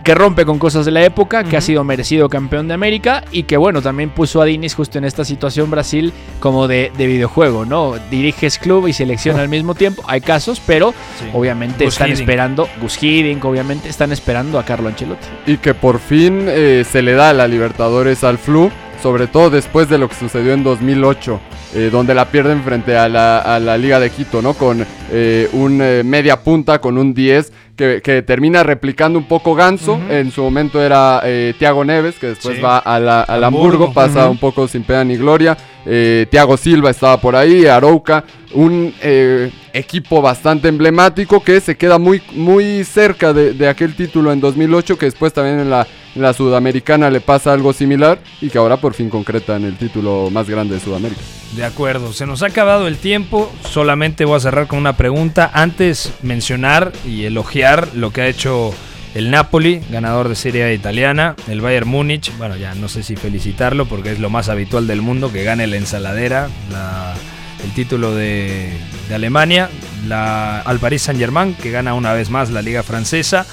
[0.05, 3.45] que rompe con cosas de la época, que ha sido merecido campeón de América y
[3.45, 7.65] que, bueno, también puso a Diniz justo en esta situación Brasil como de, de videojuego,
[7.65, 7.95] ¿no?
[8.11, 10.03] Diriges club y selección al mismo tiempo.
[10.07, 11.27] Hay casos, pero Sí.
[11.33, 12.21] obviamente Gus están Hiddink.
[12.21, 15.27] esperando, Gus Hiddink, obviamente están esperando a Carlo Ancelotti.
[15.47, 18.71] Y que por fin eh, se le da la Libertadores al Flu,
[19.03, 21.41] sobre todo después de lo que sucedió en 2008,
[21.75, 24.55] eh, donde la pierden frente a la, a la Liga de Quito, ¿no?
[24.55, 29.55] Con eh, un eh, media punta, con un 10, que, que termina replicando un poco
[29.55, 29.99] Ganso.
[30.09, 32.63] En su momento era eh, Thiago Neves, que después Sí.
[32.63, 33.87] va a la- al Hamburgo.
[33.87, 35.57] Hamburgo, pasa un poco sin pena ni gloria.
[35.85, 38.25] Eh, Thiago Silva estaba por ahí, Arouca,
[38.55, 44.33] un eh, equipo bastante emblemático que se queda muy, muy cerca de, de aquel título
[44.33, 48.59] en 2008, que después también en la, la Sudamericana le pasa algo similar y que
[48.59, 51.21] ahora por fin concreta en el título más grande de Sudamérica.
[51.57, 53.53] De acuerdo, se nos ha acabado el tiempo.
[53.69, 55.51] Solamente voy a cerrar con una pregunta.
[55.53, 58.73] Antes mencionar y elogiar lo que ha hecho
[59.15, 62.33] el Napoli, ganador de Serie A italiana, el Bayern Múnich.
[62.39, 65.67] Bueno, ya no sé si felicitarlo porque es lo más habitual del mundo que gane
[65.67, 67.15] la ensaladera, la,
[67.63, 68.73] el título de,
[69.09, 69.69] de Alemania,
[70.09, 73.47] la, al Paris Saint Germain, que gana una vez más la liga francesa.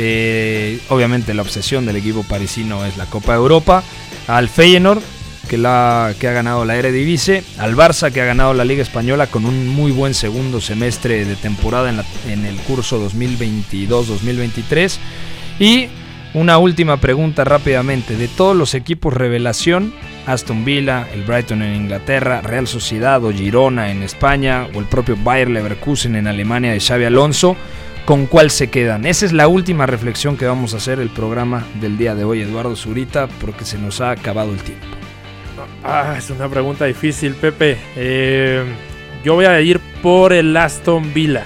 [0.00, 3.82] Eh, obviamente la obsesión del equipo parisino es la Copa de Europa.
[4.28, 5.02] Al Feyenoord,
[5.48, 7.42] que, ha ganado la Eredivisie.
[7.58, 11.34] Al Barça, que ha ganado la Liga Española con un muy buen segundo semestre de
[11.36, 14.98] temporada en, la- en el curso 2022-2023.
[15.58, 15.88] Y
[16.34, 18.16] una última pregunta rápidamente.
[18.16, 19.92] De todos los equipos revelación,
[20.26, 25.16] Aston Villa, el Brighton en Inglaterra, Real Sociedad o Girona en España o el propio
[25.16, 27.56] Bayer Leverkusen en Alemania de Xavi Alonso,
[28.08, 29.04] ¿con cuál se quedan?
[29.04, 32.40] Esa es la última reflexión que vamos a hacer el programa del día de hoy,
[32.40, 34.86] Eduardo Zurita, porque se nos ha acabado el tiempo.
[35.84, 37.76] Ah, es una pregunta difícil, Pepe.
[37.96, 38.64] Eh,
[39.22, 41.44] yo voy a ir por el Aston Villa.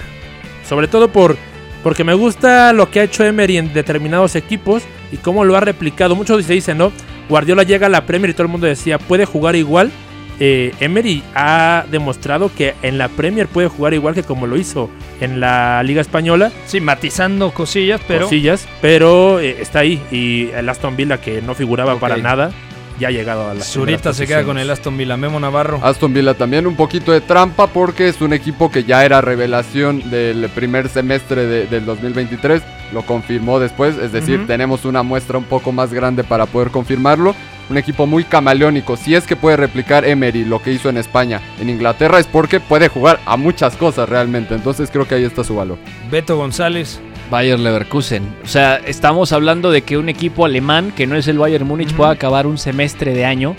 [0.65, 1.35] Sobre todo por,
[1.83, 5.59] porque me gusta lo que ha hecho Emery en determinados equipos y cómo lo ha
[5.59, 6.15] replicado.
[6.15, 6.93] Muchos se dicen, ¿no?
[7.27, 9.91] Guardiola llega a la Premier y todo el mundo decía, puede jugar igual.
[10.39, 14.89] Eh, Emery ha demostrado que en la Premier puede jugar igual que como lo hizo
[15.21, 16.51] en la Liga Española.
[16.65, 18.25] Sí, matizando cosillas, pero...
[18.25, 20.01] Cosillas, pero eh, está ahí.
[20.11, 21.99] Y el Aston Villa, que no figuraba Ok.
[21.99, 22.51] para nada,
[22.99, 25.17] ya ha llegado a la Zurita se queda con el Aston Villa.
[25.17, 25.79] Memo Navarro.
[25.83, 30.09] Aston Villa también un poquito de trampa porque es un equipo que ya era revelación
[30.09, 32.61] del primer semestre de- del 2023.
[32.91, 34.47] Lo confirmó después, es decir, Ujú.
[34.47, 37.35] tenemos una muestra un poco más grande para poder confirmarlo.
[37.73, 38.95] Un equipo muy camaleónico.
[38.97, 42.59] Si es que puede replicar Emery lo que hizo en España, en Inglaterra, es porque
[42.59, 44.53] puede jugar a muchas cosas realmente.
[44.53, 45.79] Entonces creo que ahí está su valor.
[46.11, 47.01] Beto González.
[47.31, 48.21] Bayer Leverkusen.
[48.43, 51.93] O sea, estamos hablando de que un equipo alemán que no es el Bayern Múnich
[51.95, 53.55] pueda acabar un semestre de año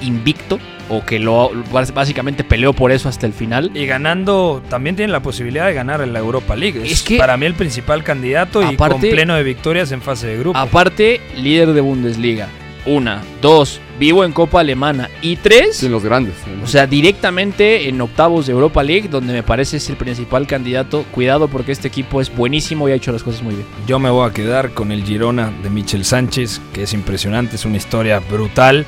[0.00, 1.50] invicto o que lo
[1.92, 3.72] básicamente peleó por eso hasta el final.
[3.74, 6.80] Y ganando, también tiene la posibilidad de ganar en la Europa League.
[6.84, 10.28] Es, Es que- para mí el principal candidato y con pleno de victorias en fase
[10.28, 10.56] de grupo.
[10.56, 12.46] Aparte, líder de Bundesliga.
[12.86, 15.10] Una, dos, vivo en Copa Alemana.
[15.20, 16.34] Y tres, Sin los grandes.
[16.62, 21.04] o sea, directamente en octavos de Europa League, donde me parece es el principal candidato.
[21.10, 23.66] Cuidado porque este equipo es buenísimo y ha hecho las cosas muy bien.
[23.86, 27.64] Yo me voy a quedar con el Girona de Michel Sánchez, que es impresionante, es
[27.64, 28.86] una historia brutal.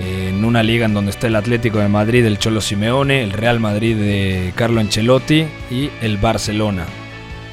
[0.00, 3.32] eh, En una liga en donde está el Atlético de Madrid, el Cholo Simeone, el
[3.32, 6.84] Real Madrid de Carlo Ancelotti y el Barcelona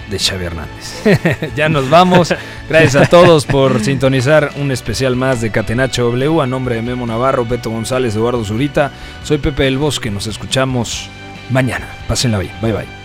[0.09, 1.03] de Xavi Hernández.
[1.55, 2.33] ya nos vamos.
[2.69, 6.41] Gracias a todos por sintonizar un especial más de Catenacho W.
[6.41, 8.91] A nombre de Memo Navarro, Beto González, Eduardo Zurita.
[9.23, 10.11] Soy Pepe del Bosque.
[10.11, 11.09] Nos escuchamos
[11.49, 11.87] mañana.
[12.07, 12.53] Pásenla bien.
[12.61, 13.04] Bye bye.